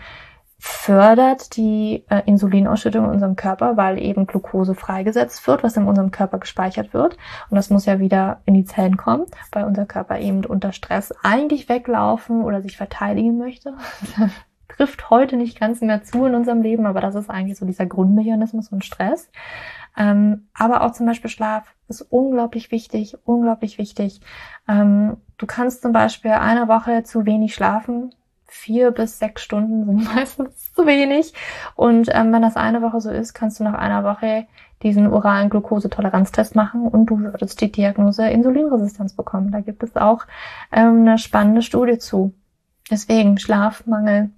fördert 0.64 1.56
die 1.56 2.04
äh, 2.08 2.22
Insulinausschüttung 2.24 3.06
in 3.06 3.10
unserem 3.10 3.34
Körper, 3.34 3.76
weil 3.76 3.98
eben 3.98 4.28
Glucose 4.28 4.76
freigesetzt 4.76 5.44
wird, 5.48 5.64
was 5.64 5.76
in 5.76 5.88
unserem 5.88 6.12
Körper 6.12 6.38
gespeichert 6.38 6.94
wird. 6.94 7.16
Und 7.50 7.56
das 7.56 7.68
muss 7.68 7.84
ja 7.84 7.98
wieder 7.98 8.42
in 8.44 8.54
die 8.54 8.64
Zellen 8.64 8.96
kommen, 8.96 9.26
weil 9.50 9.64
unser 9.64 9.86
Körper 9.86 10.20
eben 10.20 10.44
unter 10.44 10.70
Stress 10.70 11.12
eigentlich 11.24 11.68
weglaufen 11.68 12.44
oder 12.44 12.62
sich 12.62 12.76
verteidigen 12.76 13.38
möchte. 13.38 13.74
trifft 14.68 15.10
heute 15.10 15.36
nicht 15.36 15.58
ganz 15.58 15.80
mehr 15.80 16.04
zu 16.04 16.26
in 16.26 16.36
unserem 16.36 16.62
Leben, 16.62 16.86
aber 16.86 17.00
das 17.00 17.16
ist 17.16 17.28
eigentlich 17.28 17.58
so 17.58 17.66
dieser 17.66 17.86
Grundmechanismus 17.86 18.68
von 18.68 18.82
Stress. 18.82 19.30
Ähm, 19.96 20.46
aber 20.54 20.82
auch 20.82 20.92
zum 20.92 21.06
Beispiel 21.06 21.28
Schlaf 21.28 21.74
ist 21.88 22.02
unglaublich 22.02 22.70
wichtig, 22.70 23.16
unglaublich 23.24 23.78
wichtig. 23.78 24.20
Ähm, 24.68 25.16
du 25.38 25.46
kannst 25.46 25.82
zum 25.82 25.92
Beispiel 25.92 26.30
eine 26.30 26.68
Woche 26.68 27.02
zu 27.02 27.26
wenig 27.26 27.52
schlafen. 27.52 28.14
Vier 28.54 28.90
bis 28.90 29.18
sechs 29.18 29.42
Stunden 29.42 29.86
sind 29.86 30.14
meistens 30.14 30.72
zu 30.74 30.86
wenig. 30.86 31.32
Und 31.74 32.08
ähm, 32.12 32.32
wenn 32.32 32.42
das 32.42 32.56
eine 32.56 32.82
Woche 32.82 33.00
so 33.00 33.10
ist, 33.10 33.32
kannst 33.34 33.58
du 33.58 33.64
nach 33.64 33.74
einer 33.74 34.04
Woche 34.04 34.46
diesen 34.82 35.06
oralen 35.06 35.48
Glukosetoleranztest 35.48 36.54
machen 36.54 36.86
und 36.86 37.06
du 37.06 37.18
würdest 37.18 37.60
die 37.60 37.72
Diagnose 37.72 38.28
Insulinresistenz 38.28 39.14
bekommen. 39.14 39.52
Da 39.52 39.60
gibt 39.60 39.82
es 39.82 39.96
auch 39.96 40.26
ähm, 40.70 41.00
eine 41.02 41.18
spannende 41.18 41.62
Studie 41.62 41.98
zu. 41.98 42.34
Deswegen 42.90 43.38
Schlafmangel 43.38 44.30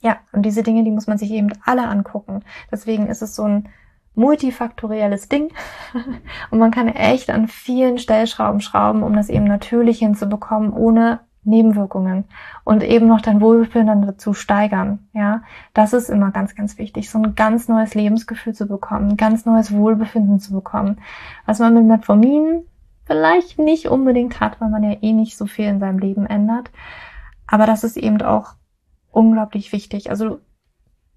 ja, 0.00 0.18
und 0.32 0.42
diese 0.42 0.62
Dinge, 0.62 0.84
die 0.84 0.90
muss 0.90 1.06
man 1.06 1.18
sich 1.18 1.30
eben 1.30 1.52
alle 1.64 1.88
angucken. 1.88 2.44
Deswegen 2.70 3.06
ist 3.06 3.22
es 3.22 3.34
so 3.34 3.44
ein 3.44 3.68
multifaktorielles 4.14 5.28
Ding 5.28 5.52
und 6.50 6.58
man 6.58 6.70
kann 6.70 6.88
echt 6.88 7.28
an 7.28 7.48
vielen 7.48 7.98
Stellschrauben 7.98 8.60
schrauben, 8.60 9.02
um 9.02 9.14
das 9.14 9.28
eben 9.28 9.44
natürlich 9.44 9.98
hinzubekommen, 9.98 10.72
ohne 10.72 11.20
Nebenwirkungen 11.46 12.24
und 12.64 12.82
eben 12.82 13.06
noch 13.06 13.20
dein 13.20 13.40
Wohlbefinden 13.40 14.02
dazu 14.02 14.34
steigern. 14.34 15.08
Ja, 15.12 15.42
das 15.74 15.92
ist 15.92 16.10
immer 16.10 16.30
ganz, 16.30 16.54
ganz 16.54 16.78
wichtig, 16.78 17.10
so 17.10 17.18
ein 17.18 17.34
ganz 17.34 17.68
neues 17.68 17.94
Lebensgefühl 17.94 18.54
zu 18.54 18.66
bekommen, 18.66 19.10
ein 19.10 19.16
ganz 19.16 19.46
neues 19.46 19.72
Wohlbefinden 19.72 20.40
zu 20.40 20.52
bekommen, 20.52 21.00
was 21.46 21.58
man 21.58 21.74
mit 21.74 21.84
Metformin 21.84 22.64
vielleicht 23.04 23.58
nicht 23.58 23.86
unbedingt 23.86 24.40
hat, 24.40 24.60
weil 24.60 24.68
man 24.68 24.82
ja 24.82 24.96
eh 25.00 25.12
nicht 25.12 25.36
so 25.36 25.46
viel 25.46 25.66
in 25.66 25.80
seinem 25.80 25.98
Leben 25.98 26.26
ändert. 26.26 26.70
Aber 27.46 27.66
das 27.66 27.84
ist 27.84 27.96
eben 27.96 28.20
auch 28.22 28.54
unglaublich 29.10 29.72
wichtig. 29.72 30.10
Also 30.10 30.40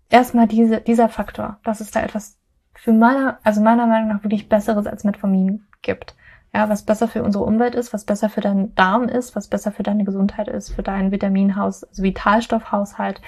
erstmal 0.10 0.48
diese, 0.48 0.82
dieser 0.82 1.10
Faktor, 1.10 1.58
dass 1.64 1.82
es 1.82 1.92
da 1.92 2.02
etwas 2.02 2.38
für 2.76 2.94
meiner, 2.94 3.40
also 3.44 3.62
meiner 3.62 3.88
Meinung 3.88 4.10
nach 4.10 4.24
wirklich 4.24 4.48
Besseres 4.48 4.88
als 4.88 5.04
Metformin 5.04 5.66
gibt. 5.82 6.16
Ja, 6.54 6.68
was 6.70 6.84
besser 6.84 7.08
für 7.08 7.24
unsere 7.24 7.44
Umwelt 7.44 7.76
ist, 7.76 7.94
was 7.94 8.06
besser 8.06 8.30
für 8.30 8.42
deinen 8.42 8.74
Darm 8.76 9.04
ist, 9.04 9.36
was 9.36 9.48
besser 9.48 9.72
für 9.72 9.84
deine 9.84 10.04
Gesundheit 10.04 10.48
ist, 10.48 10.72
für 10.72 10.84
deinen 10.84 11.12
Vitaminhaus, 11.12 11.84
also 11.84 12.04
Vitalstoffhaushalt. 12.04 13.22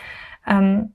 Ähm, 0.47 0.93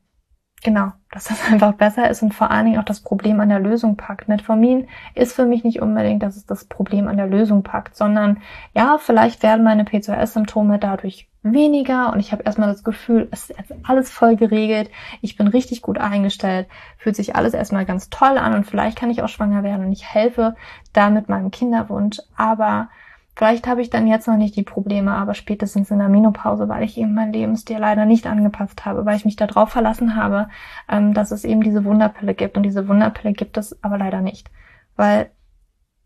genau, 0.62 0.92
dass 1.10 1.24
das 1.24 1.44
einfach 1.52 1.74
besser 1.74 2.10
ist 2.10 2.22
und 2.22 2.34
vor 2.34 2.50
allen 2.50 2.66
Dingen 2.66 2.78
auch 2.78 2.84
das 2.84 3.00
Problem 3.00 3.40
an 3.40 3.48
der 3.48 3.60
Lösung 3.60 3.96
packt. 3.96 4.28
Metformin 4.28 4.88
ist 5.14 5.34
für 5.34 5.46
mich 5.46 5.64
nicht 5.64 5.80
unbedingt, 5.80 6.22
dass 6.22 6.36
es 6.36 6.46
das 6.46 6.64
Problem 6.64 7.08
an 7.08 7.16
der 7.16 7.26
Lösung 7.26 7.62
packt, 7.62 7.96
sondern 7.96 8.38
ja, 8.74 8.98
vielleicht 8.98 9.42
werden 9.42 9.64
meine 9.64 9.84
PCOS-Symptome 9.84 10.78
dadurch 10.78 11.28
weniger 11.52 12.12
und 12.12 12.18
ich 12.18 12.32
habe 12.32 12.42
erstmal 12.42 12.68
das 12.68 12.82
Gefühl, 12.82 13.28
es 13.30 13.50
ist 13.50 13.72
alles 13.84 14.10
voll 14.10 14.36
geregelt, 14.36 14.90
ich 15.20 15.36
bin 15.36 15.46
richtig 15.46 15.80
gut 15.82 15.98
eingestellt, 15.98 16.66
fühlt 16.98 17.14
sich 17.14 17.36
alles 17.36 17.54
erstmal 17.54 17.84
ganz 17.84 18.10
toll 18.10 18.38
an 18.38 18.54
und 18.54 18.64
vielleicht 18.64 18.98
kann 18.98 19.10
ich 19.10 19.22
auch 19.22 19.28
schwanger 19.28 19.62
werden 19.62 19.86
und 19.86 19.92
ich 19.92 20.12
helfe 20.12 20.56
damit 20.92 21.28
meinem 21.28 21.50
Kinderwunsch, 21.50 22.18
aber 22.36 22.88
vielleicht 23.36 23.66
habe 23.66 23.82
ich 23.82 23.90
dann 23.90 24.06
jetzt 24.06 24.26
noch 24.26 24.36
nicht 24.36 24.56
die 24.56 24.62
Probleme, 24.62 25.12
aber 25.12 25.34
spätestens 25.34 25.90
in 25.90 25.98
der 25.98 26.08
Menopause, 26.08 26.68
weil 26.68 26.82
ich 26.82 26.96
eben 26.96 27.14
mein 27.14 27.32
Lebensstil 27.32 27.78
leider 27.78 28.06
nicht 28.06 28.26
angepasst 28.26 28.84
habe, 28.84 29.04
weil 29.04 29.16
ich 29.16 29.24
mich 29.24 29.36
darauf 29.36 29.70
verlassen 29.70 30.16
habe, 30.16 30.48
ähm, 30.88 31.14
dass 31.14 31.30
es 31.30 31.44
eben 31.44 31.62
diese 31.62 31.84
Wunderpille 31.84 32.34
gibt 32.34 32.56
und 32.56 32.62
diese 32.62 32.88
Wunderpille 32.88 33.34
gibt 33.34 33.58
es 33.58 33.82
aber 33.84 33.98
leider 33.98 34.22
nicht, 34.22 34.50
weil 34.96 35.30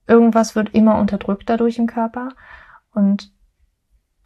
irgendwas 0.07 0.57
wird 0.57 0.75
immer 0.75 0.99
unterdrückt 0.99 1.49
dadurch 1.49 1.79
im 1.79 1.87
Körper 1.87 2.31
und 2.93 3.33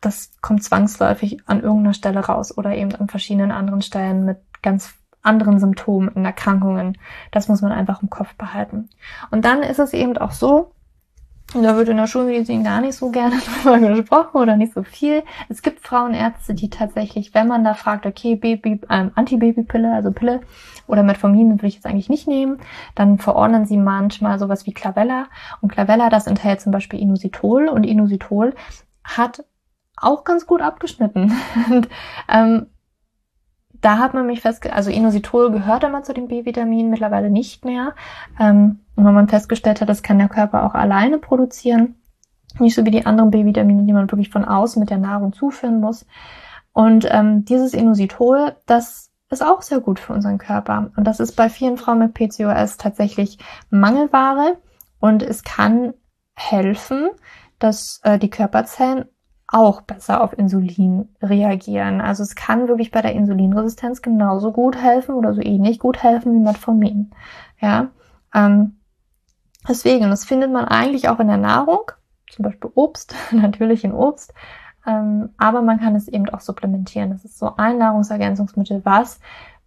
das 0.00 0.32
kommt 0.40 0.62
zwangsläufig 0.62 1.38
an 1.46 1.62
irgendeiner 1.62 1.94
Stelle 1.94 2.20
raus 2.20 2.56
oder 2.56 2.74
eben 2.74 2.94
an 2.94 3.08
verschiedenen 3.08 3.52
anderen 3.52 3.82
Stellen 3.82 4.24
mit 4.24 4.38
ganz 4.62 4.94
anderen 5.22 5.58
Symptomen 5.58 6.08
und 6.08 6.24
Erkrankungen. 6.24 6.98
Das 7.30 7.48
muss 7.48 7.62
man 7.62 7.72
einfach 7.72 8.02
im 8.02 8.10
Kopf 8.10 8.34
behalten. 8.34 8.90
Und 9.30 9.46
dann 9.46 9.62
ist 9.62 9.78
es 9.78 9.94
eben 9.94 10.18
auch 10.18 10.32
so, 10.32 10.73
und 11.52 11.62
da 11.62 11.76
wird 11.76 11.88
in 11.88 11.98
der 11.98 12.06
Schulmedizin 12.06 12.64
gar 12.64 12.80
nicht 12.80 12.94
so 12.94 13.10
gerne 13.10 13.36
drüber 13.62 13.78
gesprochen 13.78 14.38
oder 14.38 14.56
nicht 14.56 14.74
so 14.74 14.82
viel. 14.82 15.22
Es 15.48 15.62
gibt 15.62 15.86
Frauenärzte, 15.86 16.54
die 16.54 16.70
tatsächlich, 16.70 17.34
wenn 17.34 17.46
man 17.46 17.62
da 17.64 17.74
fragt, 17.74 18.06
okay, 18.06 18.34
Baby, 18.34 18.80
ähm, 18.90 19.12
Antibabypille, 19.14 19.92
also 19.92 20.10
Pille 20.10 20.40
oder 20.86 21.02
Metformin 21.02 21.60
will 21.60 21.68
ich 21.68 21.74
jetzt 21.76 21.86
eigentlich 21.86 22.08
nicht 22.08 22.26
nehmen, 22.26 22.58
dann 22.94 23.18
verordnen 23.18 23.66
sie 23.66 23.76
manchmal 23.76 24.38
sowas 24.38 24.66
wie 24.66 24.72
Clavella. 24.72 25.26
Und 25.60 25.70
Clavella, 25.70 26.08
das 26.08 26.26
enthält 26.26 26.60
zum 26.60 26.72
Beispiel 26.72 27.00
Inositol 27.00 27.68
und 27.68 27.84
Inositol 27.84 28.54
hat 29.04 29.44
auch 29.96 30.24
ganz 30.24 30.46
gut 30.46 30.60
abgeschnitten. 30.60 31.32
Und, 31.70 31.88
ähm, 32.28 32.66
da 33.84 33.98
hat 33.98 34.14
man 34.14 34.26
mich 34.26 34.40
festgestellt, 34.40 34.76
also 34.76 34.90
Inositol 34.90 35.50
gehört 35.50 35.84
immer 35.84 36.02
zu 36.02 36.14
den 36.14 36.28
B-Vitaminen, 36.28 36.90
mittlerweile 36.90 37.30
nicht 37.30 37.64
mehr. 37.64 37.94
Ähm, 38.40 38.80
und 38.96 39.04
wenn 39.04 39.14
man 39.14 39.28
festgestellt 39.28 39.80
hat, 39.80 39.88
das 39.88 40.02
kann 40.02 40.18
der 40.18 40.28
Körper 40.28 40.64
auch 40.64 40.74
alleine 40.74 41.18
produzieren. 41.18 41.96
Nicht 42.58 42.74
so 42.74 42.86
wie 42.86 42.90
die 42.90 43.04
anderen 43.04 43.30
B-Vitamine, 43.30 43.82
die 43.82 43.92
man 43.92 44.10
wirklich 44.10 44.30
von 44.30 44.44
außen 44.44 44.80
mit 44.80 44.88
der 44.88 44.98
Nahrung 44.98 45.34
zuführen 45.34 45.80
muss. 45.80 46.06
Und 46.72 47.06
ähm, 47.10 47.44
dieses 47.44 47.74
Inositol, 47.74 48.56
das 48.66 49.10
ist 49.28 49.44
auch 49.44 49.60
sehr 49.60 49.80
gut 49.80 50.00
für 50.00 50.14
unseren 50.14 50.38
Körper. 50.38 50.90
Und 50.96 51.04
das 51.04 51.20
ist 51.20 51.32
bei 51.32 51.50
vielen 51.50 51.76
Frauen 51.76 51.98
mit 51.98 52.14
PCOS 52.14 52.78
tatsächlich 52.78 53.38
Mangelware. 53.68 54.56
Und 54.98 55.22
es 55.22 55.42
kann 55.42 55.92
helfen, 56.34 57.10
dass 57.58 58.00
äh, 58.02 58.18
die 58.18 58.30
Körperzellen 58.30 59.04
auch 59.48 59.82
besser 59.82 60.22
auf 60.22 60.36
Insulin 60.36 61.08
reagieren. 61.22 62.00
Also 62.00 62.22
es 62.22 62.34
kann 62.34 62.68
wirklich 62.68 62.90
bei 62.90 63.02
der 63.02 63.12
Insulinresistenz 63.12 64.02
genauso 64.02 64.52
gut 64.52 64.76
helfen 64.76 65.14
oder 65.14 65.34
so 65.34 65.42
ähnlich 65.42 65.78
gut 65.78 66.02
helfen 66.02 66.34
wie 66.34 66.40
Metformin. 66.40 67.10
Ja, 67.60 67.88
ähm, 68.34 68.76
deswegen, 69.68 70.10
das 70.10 70.24
findet 70.24 70.50
man 70.50 70.64
eigentlich 70.64 71.08
auch 71.08 71.20
in 71.20 71.28
der 71.28 71.36
Nahrung, 71.36 71.90
zum 72.30 72.44
Beispiel 72.44 72.70
Obst, 72.74 73.14
natürlich 73.32 73.84
in 73.84 73.92
Obst, 73.92 74.32
ähm, 74.86 75.30
aber 75.36 75.62
man 75.62 75.78
kann 75.78 75.94
es 75.94 76.08
eben 76.08 76.28
auch 76.30 76.40
supplementieren. 76.40 77.10
Das 77.10 77.24
ist 77.24 77.38
so 77.38 77.56
ein 77.56 77.78
Nahrungsergänzungsmittel, 77.78 78.80
was 78.84 79.20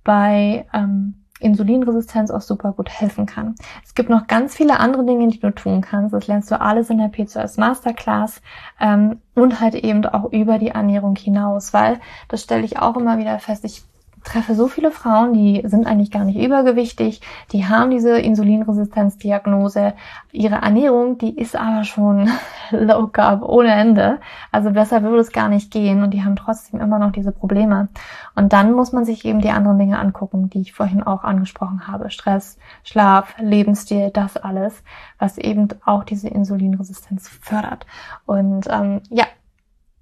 bei 0.04 0.66
ähm, 0.74 1.26
Insulinresistenz 1.40 2.32
auch 2.32 2.42
super 2.42 2.72
gut 2.72 2.90
helfen 2.90 3.26
kann. 3.26 3.56
Es 3.86 3.96
gibt 3.96 4.10
noch 4.10 4.28
ganz 4.28 4.56
viele 4.56 4.80
andere 4.80 5.06
Dinge, 5.06 5.28
die 5.28 5.40
du 5.40 5.52
tun 5.52 5.82
kannst. 5.82 6.14
Das 6.14 6.28
lernst 6.28 6.52
du 6.52 6.60
alles 6.60 6.90
in 6.90 6.98
der 6.98 7.12
P2S 7.12 7.60
Masterclass 7.60 8.42
ähm, 8.80 9.22
und 9.36 9.60
halt 9.60 9.76
eben 9.76 10.06
auch 10.06 10.32
über 10.32 10.58
die 10.58 10.70
Ernährung 10.70 11.16
hinaus, 11.16 11.74
weil 11.74 12.00
das 12.28 12.44
stelle 12.44 12.64
ich 12.64 12.80
auch 12.80 12.98
immer 12.98 13.18
wieder 13.18 13.40
fest. 13.40 13.66
Ich 13.66 13.84
treffe 14.28 14.56
so 14.56 14.68
viele 14.68 14.92
Frauen, 14.92 15.34
die 15.34 15.64
sind 15.66 15.88
eigentlich 15.88 16.12
gar 16.12 16.26
nicht 16.26 16.38
übergewichtig, 16.38 17.22
die 17.52 17.66
haben 17.66 17.90
diese 17.90 18.20
Insulinresistenzdiagnose. 18.20 19.94
Ihre 20.32 20.56
Ernährung, 20.56 21.18
die 21.18 21.38
ist 21.38 21.56
aber 21.56 21.84
schon 21.84 22.30
low 22.72 23.08
carb 23.08 23.42
ohne 23.42 23.72
Ende. 23.72 24.20
Also 24.52 24.72
besser 24.72 25.02
würde 25.02 25.20
es 25.20 25.32
gar 25.32 25.48
nicht 25.48 25.72
gehen 25.72 26.04
und 26.04 26.12
die 26.12 26.24
haben 26.24 26.36
trotzdem 26.36 26.82
immer 26.82 27.00
noch 27.00 27.12
diese 27.12 27.32
Probleme. 27.32 27.88
Und 28.36 28.54
dann 28.54 28.74
muss 28.74 28.92
man 28.92 29.06
sich 29.06 29.24
eben 29.26 29.42
die 29.42 29.52
anderen 29.52 29.80
Dinge 29.80 29.98
angucken, 29.98 30.50
die 30.50 30.62
ich 30.62 30.74
vorhin 30.74 31.02
auch 31.02 31.24
angesprochen 31.24 31.88
habe. 31.88 32.10
Stress, 32.10 32.58
Schlaf, 32.84 33.36
Lebensstil, 33.40 34.12
das 34.12 34.36
alles, 34.38 34.84
was 35.20 35.38
eben 35.38 35.70
auch 35.86 36.04
diese 36.04 36.28
Insulinresistenz 36.28 37.30
fördert. 37.30 37.86
Und 38.26 38.68
ähm, 38.70 39.02
ja, 39.10 39.26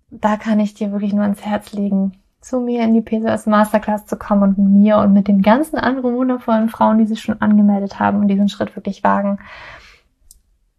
da 0.09 0.37
kann 0.37 0.59
ich 0.59 0.73
dir 0.73 0.91
wirklich 0.91 1.13
nur 1.13 1.23
ans 1.23 1.45
Herz 1.45 1.73
legen, 1.73 2.13
zu 2.45 2.59
mir 2.59 2.83
in 2.83 2.93
die 2.93 3.01
PCOS 3.01 3.47
Masterclass 3.47 4.05
zu 4.05 4.17
kommen 4.17 4.43
und 4.43 4.57
mit 4.59 4.67
mir 4.67 4.97
und 4.99 5.13
mit 5.13 5.27
den 5.27 5.41
ganzen 5.41 5.77
anderen 5.79 6.15
wundervollen 6.15 6.69
Frauen, 6.69 6.99
die 6.99 7.07
sich 7.07 7.19
schon 7.19 7.41
angemeldet 7.41 7.99
haben 7.99 8.19
und 8.19 8.27
diesen 8.27 8.49
Schritt 8.49 8.75
wirklich 8.75 9.03
wagen, 9.03 9.39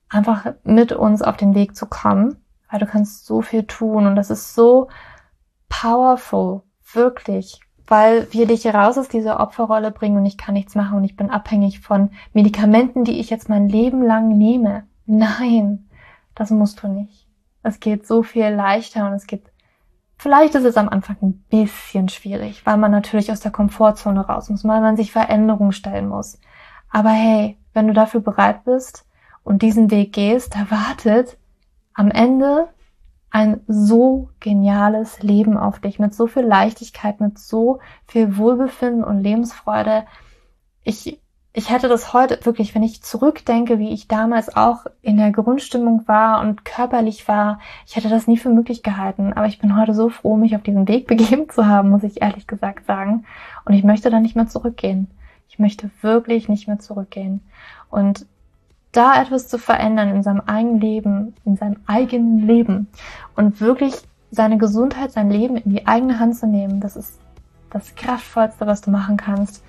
einfach 0.09 0.55
mit 0.63 0.93
uns 0.93 1.23
auf 1.23 1.37
den 1.37 1.57
Weg 1.57 1.75
zu 1.75 1.87
kommen, 1.87 2.37
weil 2.71 2.79
du 2.79 2.87
kannst 2.87 3.27
so 3.27 3.43
viel 3.43 3.65
tun 3.65 4.07
und 4.07 4.15
das 4.15 4.31
ist 4.31 4.55
so 4.55 4.87
powerful, 5.69 6.63
wirklich, 6.93 7.61
weil 7.89 8.33
wir 8.33 8.47
dich 8.47 8.65
raus 8.73 8.97
aus 8.97 9.09
dieser 9.09 9.41
Opferrolle 9.41 9.91
bringen 9.91 10.19
und 10.19 10.27
ich 10.27 10.39
kann 10.39 10.55
nichts 10.55 10.77
machen 10.77 10.97
und 10.97 11.05
ich 11.05 11.17
bin 11.17 11.31
abhängig 11.31 11.81
von 11.81 12.11
Medikamenten, 12.33 13.03
die 13.03 13.19
ich 13.19 13.29
jetzt 13.29 13.49
mein 13.49 13.69
Leben 13.69 14.03
lang 14.03 14.29
nehme. 14.29 14.85
Nein, 15.05 15.91
das 16.37 16.51
musst 16.51 16.85
du 16.85 16.89
nicht. 16.89 17.27
Es 17.65 17.81
geht 17.81 18.07
so 18.07 18.23
viel 18.23 18.51
leichter 18.51 19.09
und 19.09 19.15
es 19.15 19.27
geht 19.27 19.43
Vielleicht 20.19 20.55
ist 20.55 20.65
es 20.65 20.77
am 20.77 20.89
Anfang 20.89 21.17
ein 21.21 21.45
bisschen 21.51 22.09
schwierig, 22.09 22.65
weil 22.65 22.79
man 22.79 22.91
natürlich 22.91 23.31
aus 23.31 23.41
der 23.41 23.51
Komfortzone 23.53 24.27
raus 24.27 24.49
muss, 24.49 24.65
weil 24.65 24.81
man 24.81 24.97
sich 24.97 25.13
Veränderungen 25.13 25.73
stellen 25.73 26.09
muss. 26.09 26.41
Aber 26.91 27.11
hey, 27.11 27.59
wenn 27.75 27.87
du 27.87 27.93
dafür 27.93 28.21
bereit 28.21 28.65
bist 28.65 29.05
und 29.45 29.63
diesen 29.63 29.91
Weg 29.91 30.15
gehst, 30.15 30.55
da 30.55 30.71
wartet 30.71 31.37
am 31.93 32.11
Ende 32.11 32.69
ein 33.31 33.61
so 33.67 34.31
geniales 34.41 35.23
Leben 35.23 35.59
auf 35.59 35.81
dich, 35.81 35.99
mit 35.99 36.15
so 36.15 36.27
viel 36.27 36.45
Leichtigkeit, 36.45 37.21
mit 37.21 37.39
so 37.39 37.81
viel 38.07 38.39
Wohlbefinden 38.39 39.05
und 39.05 39.23
Lebensfreude. 39.23 40.07
Ich 40.85 41.21
ich 41.57 41.71
hätte 41.71 41.89
das 41.89 42.13
heute 42.13 42.39
wirklich, 42.45 42.75
wenn 42.75 42.83
ich 42.83 43.03
zurückdenke, 43.03 43.79
wie 43.79 43.95
ich 43.95 44.09
damals 44.09 44.55
auch 44.55 44.85
in 45.01 45.17
der 45.17 45.33
Grundstimmung 45.33 46.07
war 46.07 46.43
und 46.43 46.67
körperlich 46.67 47.27
war, 47.29 47.61
ich 47.87 47.97
hätte 47.97 48.11
das 48.11 48.27
nie 48.27 48.37
für 48.37 48.51
möglich 48.51 48.83
gehalten. 48.83 49.33
Aber 49.33 49.47
ich 49.47 49.59
bin 49.59 49.75
heute 49.75 49.95
so 49.95 50.11
froh, 50.11 50.37
mich 50.37 50.55
auf 50.55 50.63
diesen 50.63 50.87
Weg 50.87 51.07
begeben 51.09 51.49
zu 51.49 51.67
haben, 51.67 51.89
muss 51.89 52.03
ich 52.03 52.21
ehrlich 52.21 52.47
gesagt 52.47 52.85
sagen. 52.85 53.25
Und 53.65 53.73
ich 53.73 53.85
möchte 53.85 54.11
da 54.11 54.21
nicht 54.21 54.37
mehr 54.37 54.49
zurückgehen. 54.49 55.11
Ich 55.49 55.59
möchte 55.59 55.91
wirklich 56.03 56.51
nicht 56.51 56.69
mehr 56.69 56.79
zurückgehen. 56.79 57.41
Und 57.89 58.27
da 58.93 59.19
etwas 59.23 59.49
zu 59.49 59.57
verändern 59.57 60.15
in 60.15 60.23
seinem 60.23 60.43
eigenen 60.43 60.79
Leben, 60.79 61.35
in 61.47 61.57
seinem 61.57 61.79
eigenen 61.87 62.47
Leben 62.47 62.89
und 63.35 63.63
wirklich 63.63 63.95
seine 64.31 64.59
Gesundheit, 64.59 65.11
sein 65.11 65.31
Leben 65.31 65.57
in 65.57 65.71
die 65.71 65.87
eigene 65.87 66.19
Hand 66.19 66.37
zu 66.37 66.47
nehmen, 66.47 66.81
das 66.81 66.97
ist 66.97 67.19
das 67.71 67.95
Kraftvollste, 67.95 68.67
was 68.67 68.83
du 68.83 68.91
machen 68.91 69.17
kannst. 69.17 69.65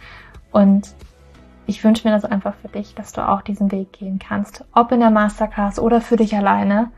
Und 0.52 0.94
ich 1.68 1.84
wünsche 1.84 2.08
mir 2.08 2.14
das 2.14 2.26
einfach 2.26 2.56
für 2.62 2.70
dich, 2.70 2.96
dass 2.96 3.12
du 3.12 3.28
auch 3.28 3.42
diesen 3.42 3.72
Weg 3.72 3.92
gehen 3.94 4.20
kannst. 4.20 4.64
Ob 4.74 4.92
in 4.92 5.02
der 5.02 5.12
Masterclass 5.12 5.80
oder 5.80 6.02
für 6.02 6.16
dich 6.16 6.36
alleine. 6.36 6.90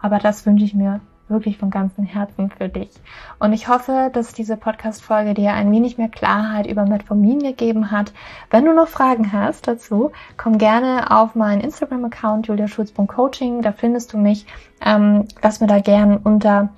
Aber 0.00 0.18
das 0.18 0.46
wünsche 0.46 0.64
ich 0.64 0.74
mir 0.74 1.00
wirklich 1.28 1.58
von 1.58 1.70
ganzem 1.70 2.04
Herzen 2.04 2.50
für 2.50 2.68
dich. 2.68 2.90
Und 3.38 3.52
ich 3.52 3.68
hoffe, 3.68 4.10
dass 4.12 4.32
diese 4.32 4.56
Podcast-Folge 4.56 5.34
dir 5.34 5.52
ein 5.52 5.70
wenig 5.72 5.98
mehr 5.98 6.08
Klarheit 6.08 6.66
über 6.66 6.84
Metformin 6.84 7.40
gegeben 7.40 7.90
hat. 7.90 8.12
Wenn 8.50 8.64
du 8.64 8.74
noch 8.74 8.88
Fragen 8.88 9.32
hast 9.32 9.66
dazu, 9.66 10.12
komm 10.36 10.58
gerne 10.58 11.10
auf 11.10 11.34
meinen 11.34 11.60
Instagram-Account 11.60 12.46
juliaschulz.coaching. 12.46 13.62
Da 13.62 13.72
findest 13.72 14.12
du 14.12 14.18
mich. 14.18 14.46
Ähm, 14.84 15.26
lass 15.42 15.60
mir 15.60 15.66
da 15.66 15.80
gerne 15.80 16.20
unter 16.22 16.70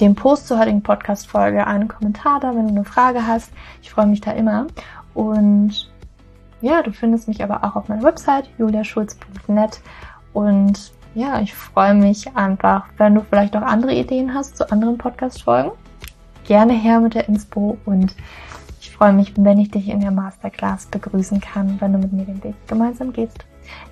dem 0.00 0.14
Post 0.14 0.48
zur 0.48 0.58
heutigen 0.58 0.82
Podcast-Folge 0.82 1.66
einen 1.66 1.88
Kommentar 1.88 2.40
da, 2.40 2.54
wenn 2.54 2.68
du 2.68 2.74
eine 2.74 2.84
Frage 2.84 3.26
hast. 3.26 3.52
Ich 3.82 3.90
freue 3.90 4.06
mich 4.06 4.20
da 4.20 4.32
immer. 4.32 4.66
Und 5.14 5.90
ja, 6.60 6.82
du 6.82 6.92
findest 6.92 7.28
mich 7.28 7.42
aber 7.42 7.64
auch 7.64 7.76
auf 7.76 7.88
meiner 7.88 8.02
Website 8.02 8.48
juliaschulz.net 8.58 9.80
und 10.32 10.92
ja, 11.14 11.40
ich 11.40 11.54
freue 11.54 11.94
mich 11.94 12.36
einfach, 12.36 12.86
wenn 12.96 13.14
du 13.14 13.22
vielleicht 13.22 13.56
auch 13.56 13.62
andere 13.62 13.94
Ideen 13.94 14.34
hast 14.34 14.56
zu 14.56 14.70
anderen 14.70 14.98
Podcast-Folgen. 14.98 15.72
Gerne 16.44 16.72
her 16.72 17.00
mit 17.00 17.14
der 17.14 17.28
Inspo 17.28 17.76
und 17.84 18.14
ich 18.80 18.90
freue 18.90 19.12
mich, 19.12 19.32
wenn 19.36 19.58
ich 19.58 19.70
dich 19.70 19.88
in 19.88 20.00
der 20.00 20.10
Masterclass 20.10 20.86
begrüßen 20.86 21.40
kann, 21.40 21.80
wenn 21.80 21.92
du 21.92 21.98
mit 21.98 22.12
mir 22.12 22.24
den 22.24 22.42
Weg 22.44 22.54
gemeinsam 22.66 23.12
gehst. 23.12 23.44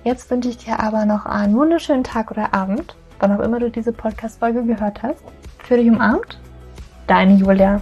Jetzt 0.03 0.29
wünsche 0.31 0.49
ich 0.49 0.57
dir 0.57 0.79
aber 0.79 1.05
noch 1.05 1.25
einen 1.25 1.55
wunderschönen 1.55 2.03
Tag 2.03 2.31
oder 2.31 2.53
Abend, 2.53 2.95
wann 3.19 3.31
auch 3.31 3.43
immer 3.43 3.59
du 3.59 3.69
diese 3.69 3.91
Podcast-Folge 3.91 4.63
gehört 4.63 5.03
hast. 5.03 5.23
Für 5.59 5.77
dich 5.77 5.89
umarmt, 5.89 6.39
deine 7.07 7.35
Julia. 7.35 7.81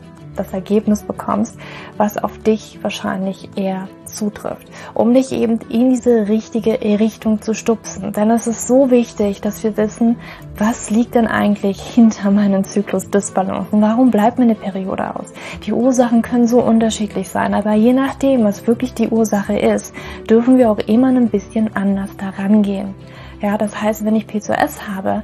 das 0.35 0.53
Ergebnis 0.53 1.03
bekommst, 1.03 1.57
was 1.97 2.17
auf 2.17 2.37
dich 2.39 2.79
wahrscheinlich 2.81 3.49
eher 3.55 3.87
zutrifft, 4.05 4.67
um 4.93 5.13
dich 5.13 5.31
eben 5.31 5.59
in 5.69 5.89
diese 5.89 6.27
richtige 6.27 6.79
Richtung 6.81 7.41
zu 7.41 7.53
stupsen. 7.53 8.11
Denn 8.13 8.29
es 8.31 8.47
ist 8.47 8.67
so 8.67 8.91
wichtig, 8.91 9.41
dass 9.41 9.63
wir 9.63 9.77
wissen, 9.77 10.17
was 10.57 10.89
liegt 10.89 11.15
denn 11.15 11.27
eigentlich 11.27 11.81
hinter 11.81 12.31
meinen 12.31 12.63
Zyklusdisbalancen? 12.63 13.81
Warum 13.81 14.11
bleibt 14.11 14.39
meine 14.39 14.55
Periode 14.55 15.15
aus? 15.15 15.33
Die 15.65 15.73
Ursachen 15.73 16.21
können 16.21 16.47
so 16.47 16.61
unterschiedlich 16.61 17.29
sein, 17.29 17.53
aber 17.53 17.73
je 17.73 17.93
nachdem, 17.93 18.43
was 18.43 18.67
wirklich 18.67 18.93
die 18.93 19.09
Ursache 19.09 19.57
ist, 19.57 19.93
dürfen 20.29 20.57
wir 20.57 20.71
auch 20.71 20.79
immer 20.79 21.07
ein 21.07 21.29
bisschen 21.29 21.75
anders 21.75 22.15
daran 22.17 22.61
gehen. 22.61 22.93
Ja, 23.41 23.57
das 23.57 23.81
heißt, 23.81 24.05
wenn 24.05 24.15
ich 24.15 24.25
P2S 24.25 24.87
habe, 24.87 25.23